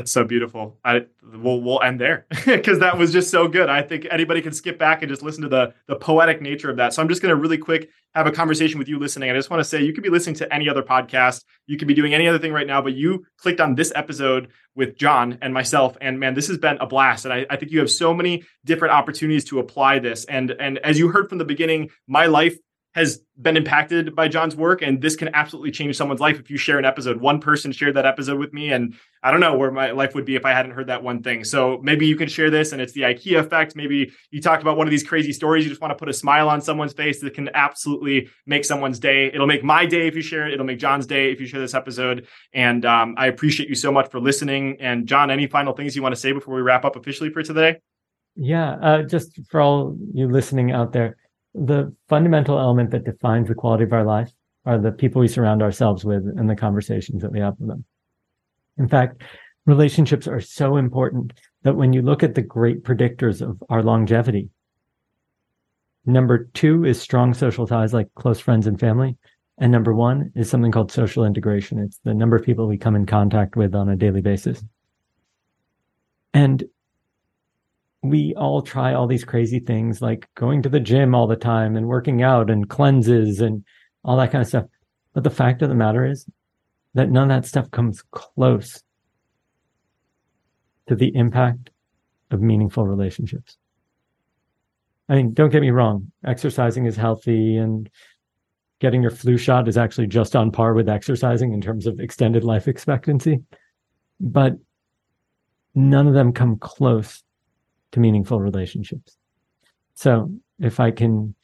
[0.00, 0.78] That's so beautiful.
[0.82, 3.68] I we'll we'll end there because that was just so good.
[3.68, 6.78] I think anybody can skip back and just listen to the the poetic nature of
[6.78, 6.94] that.
[6.94, 9.30] So I'm just going to really quick have a conversation with you listening.
[9.30, 11.86] I just want to say you could be listening to any other podcast, you could
[11.86, 15.36] be doing any other thing right now, but you clicked on this episode with Jon
[15.42, 17.26] and myself, and man, this has been a blast.
[17.26, 20.24] And I, I think you have so many different opportunities to apply this.
[20.24, 22.56] And and as you heard from the beginning, my life
[22.94, 26.56] has been impacted by Jon's work, and this can absolutely change someone's life if you
[26.56, 27.20] share an episode.
[27.20, 30.24] One person shared that episode with me, and I don't know where my life would
[30.24, 31.44] be if I hadn't heard that one thing.
[31.44, 33.76] So maybe you can share this, and it's the IKEA effect.
[33.76, 35.64] Maybe you talked about one of these crazy stories.
[35.64, 38.98] You just want to put a smile on someone's face that can absolutely make someone's
[38.98, 39.28] day.
[39.28, 40.54] It'll make my day if you share it.
[40.54, 42.26] It'll make Jon's day if you share this episode.
[42.52, 44.78] And um, I appreciate you so much for listening.
[44.80, 47.44] And Jon, any final things you want to say before we wrap up officially for
[47.44, 47.76] today?
[48.34, 51.16] Yeah, uh, just for all you listening out there
[51.54, 54.30] the fundamental element that defines the quality of our life
[54.66, 57.84] are the people we surround ourselves with and the conversations that we have with them.
[58.78, 59.22] In fact,
[59.66, 61.32] relationships are so important
[61.62, 64.48] that when you look at the great predictors of our longevity,
[66.06, 69.16] number two is strong social ties like close friends and family.
[69.58, 71.78] And number one is something called social integration.
[71.78, 74.64] It's the number of people we come in contact with on a daily basis.
[76.32, 76.64] And
[78.02, 81.76] we all try all these crazy things like going to the gym all the time
[81.76, 83.64] and working out and cleanses and
[84.04, 84.64] all that kind of stuff.
[85.12, 86.26] But the fact of the matter is
[86.94, 88.82] that none of that stuff comes close
[90.86, 91.70] to the impact
[92.30, 93.58] of meaningful relationships.
[95.08, 97.90] I mean, don't get me wrong, exercising is healthy and
[98.78, 102.44] getting your flu shot is actually just on par with exercising in terms of extended
[102.44, 103.40] life expectancy.
[104.20, 104.54] But
[105.74, 107.22] none of them come close
[107.92, 109.16] to meaningful relationships.
[109.94, 111.34] So if I can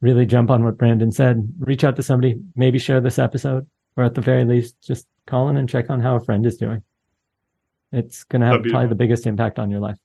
[0.00, 4.04] really jump on what Brandon said, reach out to somebody, maybe share this episode, or
[4.04, 6.82] at the very least, just call in and check on how a friend is doing.
[7.92, 9.96] It's going to have oh, probably the biggest impact on your life.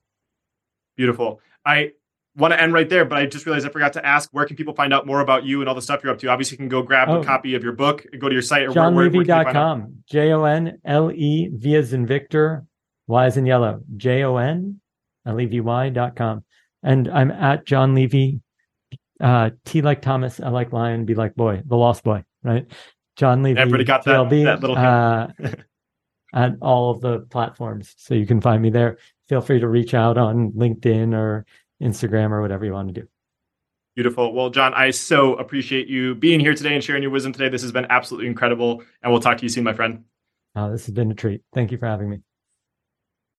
[0.95, 1.39] Beautiful.
[1.65, 1.91] I
[2.35, 4.55] want to end right there, but I just realized I forgot to ask where can
[4.55, 6.27] people find out more about you and all the stuff you're up to?
[6.27, 7.21] Obviously, you can go grab oh.
[7.21, 10.03] a copy of your book, go to your site, or JonLevy.com.
[10.09, 12.65] J O N L E V as in Victor,
[13.07, 13.81] Y as in yellow.
[13.95, 14.79] J O N
[15.33, 16.43] levy.com.
[16.83, 18.41] And I'm at Jon Levy,
[19.19, 22.65] uh, T like Thomas, I like Lion, B like Boy, the Lost Boy, right?
[23.15, 23.59] Jon Levy.
[23.59, 25.27] Everybody got that, TLB, that little uh,
[26.33, 27.93] at all of the platforms.
[27.97, 28.97] So you can find me there.
[29.27, 31.45] Feel free to reach out on LinkedIn or
[31.81, 33.07] Instagram or whatever you want to do.
[33.95, 34.31] Beautiful.
[34.31, 37.49] Well, Jon, I so appreciate you being here today and sharing your wisdom today.
[37.49, 38.83] This has been absolutely incredible.
[39.01, 40.03] And we'll talk to you soon, my friend.
[40.55, 41.41] Oh, this has been a treat.
[41.53, 42.19] Thank you for having me.